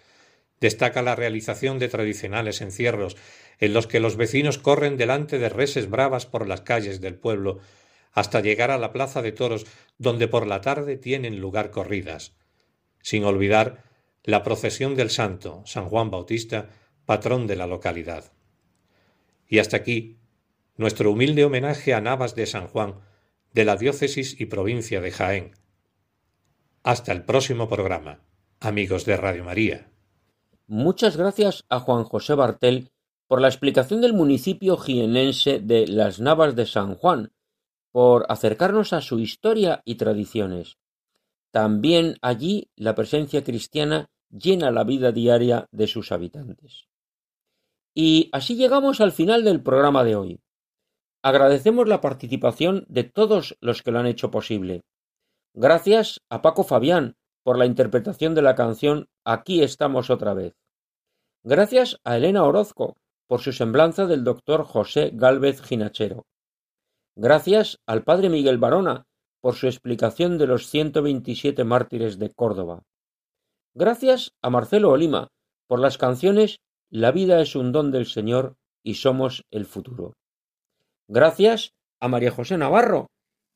Destaca 0.61 1.01
la 1.01 1.17
realización 1.17 1.77
de 1.77 1.89
tradicionales 1.89 2.61
encierros 2.61 3.17
en 3.59 3.73
los 3.73 3.87
que 3.87 3.99
los 3.99 4.17
vecinos 4.17 4.57
corren 4.57 4.97
delante 4.97 5.39
de 5.39 5.49
reses 5.49 5.89
bravas 5.89 6.25
por 6.25 6.47
las 6.47 6.61
calles 6.61 7.01
del 7.01 7.15
pueblo 7.15 7.59
hasta 8.11 8.41
llegar 8.41 8.71
a 8.71 8.77
la 8.77 8.91
plaza 8.91 9.21
de 9.21 9.31
toros 9.31 9.65
donde 9.97 10.27
por 10.27 10.47
la 10.47 10.61
tarde 10.61 10.97
tienen 10.97 11.39
lugar 11.39 11.71
corridas. 11.71 12.35
Sin 13.01 13.23
olvidar 13.23 13.83
la 14.23 14.43
procesión 14.43 14.95
del 14.95 15.09
santo, 15.09 15.63
San 15.65 15.87
Juan 15.87 16.09
Bautista, 16.09 16.69
patrón 17.05 17.47
de 17.47 17.55
la 17.55 17.67
localidad. 17.67 18.31
Y 19.47 19.59
hasta 19.59 19.77
aquí 19.77 20.17
nuestro 20.75 21.11
humilde 21.11 21.45
homenaje 21.45 21.93
a 21.93 22.01
Navas 22.01 22.35
de 22.35 22.45
San 22.45 22.67
Juan, 22.67 22.95
de 23.53 23.65
la 23.65 23.75
diócesis 23.75 24.39
y 24.39 24.45
provincia 24.45 25.01
de 25.01 25.11
Jaén. 25.11 25.51
Hasta 26.83 27.11
el 27.11 27.23
próximo 27.23 27.67
programa, 27.67 28.21
amigos 28.59 29.05
de 29.05 29.17
Radio 29.17 29.43
María. 29.43 29.89
Muchas 30.67 31.17
gracias 31.17 31.63
a 31.69 31.79
Juan 31.79 32.03
José 32.03 32.35
Bartel 32.35 32.91
por 33.27 33.41
la 33.41 33.47
explicación 33.47 34.01
del 34.01 34.13
municipio 34.13 34.77
jienense 34.77 35.59
de 35.59 35.87
Las 35.87 36.19
Navas 36.19 36.55
de 36.55 36.65
San 36.65 36.95
Juan, 36.95 37.33
por 37.91 38.25
acercarnos 38.29 38.93
a 38.93 39.01
su 39.01 39.19
historia 39.19 39.81
y 39.85 39.95
tradiciones. 39.95 40.77
También 41.51 42.17
allí 42.21 42.69
la 42.75 42.95
presencia 42.95 43.43
cristiana 43.43 44.09
llena 44.29 44.71
la 44.71 44.83
vida 44.83 45.11
diaria 45.11 45.67
de 45.71 45.87
sus 45.87 46.11
habitantes. 46.11 46.87
Y 47.93 48.29
así 48.31 48.55
llegamos 48.55 49.01
al 49.01 49.11
final 49.11 49.43
del 49.43 49.61
programa 49.61 50.03
de 50.03 50.15
hoy. 50.15 50.39
Agradecemos 51.23 51.87
la 51.87 51.99
participación 51.99 52.85
de 52.87 53.03
todos 53.03 53.57
los 53.59 53.81
que 53.81 53.91
lo 53.91 53.99
han 53.99 54.05
hecho 54.05 54.29
posible. 54.29 54.83
Gracias 55.53 56.21
a 56.29 56.41
Paco 56.41 56.63
Fabián 56.63 57.17
por 57.43 57.57
la 57.57 57.65
interpretación 57.65 58.35
de 58.35 58.41
la 58.41 58.55
canción 58.55 59.09
Aquí 59.25 59.61
estamos 59.61 60.09
otra 60.09 60.33
vez. 60.33 60.53
Gracias 61.43 61.99
a 62.03 62.17
Elena 62.17 62.43
Orozco 62.43 62.95
por 63.27 63.41
su 63.41 63.51
semblanza 63.51 64.05
del 64.05 64.23
doctor 64.23 64.63
José 64.63 65.11
Gálvez 65.13 65.61
Ginachero. 65.61 66.25
Gracias 67.15 67.79
al 67.85 68.03
padre 68.03 68.29
Miguel 68.29 68.57
Barona 68.57 69.05
por 69.41 69.55
su 69.55 69.67
explicación 69.67 70.37
de 70.37 70.47
los 70.47 70.67
127 70.67 71.63
mártires 71.63 72.19
de 72.19 72.31
Córdoba. 72.33 72.83
Gracias 73.73 74.31
a 74.41 74.49
Marcelo 74.49 74.91
Olima 74.91 75.27
por 75.67 75.79
las 75.79 75.97
canciones 75.97 76.59
La 76.89 77.11
vida 77.11 77.41
es 77.41 77.55
un 77.55 77.71
don 77.71 77.91
del 77.91 78.05
Señor 78.05 78.55
y 78.81 78.95
somos 78.95 79.43
el 79.51 79.65
futuro. 79.65 80.13
Gracias 81.09 81.73
a 81.99 82.07
María 82.07 82.31
José 82.31 82.57
Navarro 82.57 83.07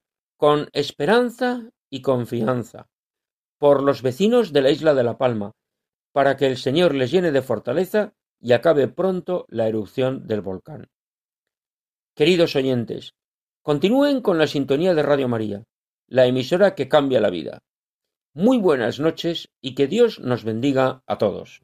con 0.45 0.69
esperanza 0.73 1.71
y 1.89 2.03
confianza 2.03 2.87
por 3.57 3.81
los 3.81 4.03
vecinos 4.03 4.53
de 4.53 4.61
la 4.61 4.69
isla 4.69 4.93
de 4.93 5.03
La 5.03 5.17
Palma, 5.17 5.53
para 6.11 6.37
que 6.37 6.45
el 6.45 6.57
Señor 6.57 6.93
les 6.93 7.09
llene 7.09 7.31
de 7.31 7.41
fortaleza 7.41 8.13
y 8.39 8.53
acabe 8.53 8.87
pronto 8.87 9.47
la 9.49 9.67
erupción 9.67 10.27
del 10.27 10.41
volcán. 10.41 10.85
Queridos 12.15 12.55
oyentes, 12.55 13.15
Continúen 13.63 14.21
con 14.21 14.37
la 14.37 14.45
sintonía 14.45 14.93
de 14.93 15.01
Radio 15.01 15.27
María, 15.27 15.63
la 16.05 16.27
emisora 16.27 16.75
que 16.75 16.89
cambia 16.89 17.19
la 17.19 17.31
vida. 17.31 17.63
Muy 18.35 18.59
buenas 18.59 18.99
noches 18.99 19.49
y 19.61 19.73
que 19.73 19.87
Dios 19.87 20.19
nos 20.19 20.43
bendiga 20.43 21.01
a 21.07 21.17
todos. 21.17 21.63